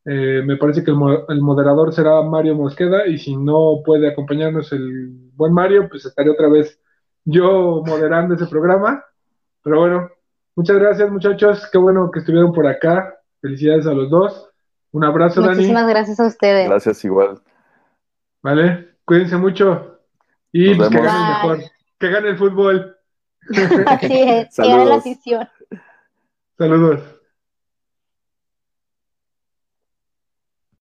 Eh, 0.05 0.43
me 0.45 0.57
parece 0.57 0.83
que 0.83 0.91
el, 0.91 1.41
moderador 1.41 1.93
será 1.93 2.21
Mario 2.23 2.57
Mosqueda 2.57 3.07
y 3.07 3.19
si 3.19 3.37
no 3.37 3.83
puede 3.85 4.09
acompañarnos 4.09 4.73
el 4.73 5.31
buen 5.35 5.53
Mario, 5.53 5.89
pues 5.89 6.05
estaré 6.05 6.31
otra 6.31 6.49
vez 6.49 6.81
yo 7.25 7.83
moderando 7.87 8.35
ese 8.35 8.47
programa. 8.47 9.05
Pero 9.63 9.81
bueno, 9.81 10.11
muchas 10.57 10.79
gracias 10.79 11.11
muchachos, 11.11 11.69
qué 11.71 11.79
bueno 11.79 12.11
que 12.11 12.21
estuvieron 12.21 12.53
por 12.53 12.67
acá. 12.67 13.17
Felicidades 13.41 13.87
a 13.87 13.93
los 13.93 14.11
dos. 14.11 14.49
Un 14.91 15.05
abrazo, 15.05 15.41
Dani. 15.41 15.55
Muchísimas 15.55 15.89
gracias 15.89 16.19
a 16.19 16.27
ustedes. 16.27 16.69
Gracias 16.69 17.05
igual. 17.05 17.41
¿Vale? 18.47 18.99
Cuídense 19.05 19.37
mucho. 19.37 20.03
Y 20.53 20.73
pues, 20.77 20.89
que 20.89 21.01
gane 21.01 21.19
el 21.19 21.29
mejor. 21.31 21.71
Que 21.99 22.11
gane 22.11 22.29
el 22.29 22.39
fútbol. 22.39 22.97
Así 23.87 24.21
es, 24.23 24.55
que 24.55 24.69
gane 24.69 24.85
la 24.85 24.95
afición. 24.95 25.49
Saludos. 26.57 27.16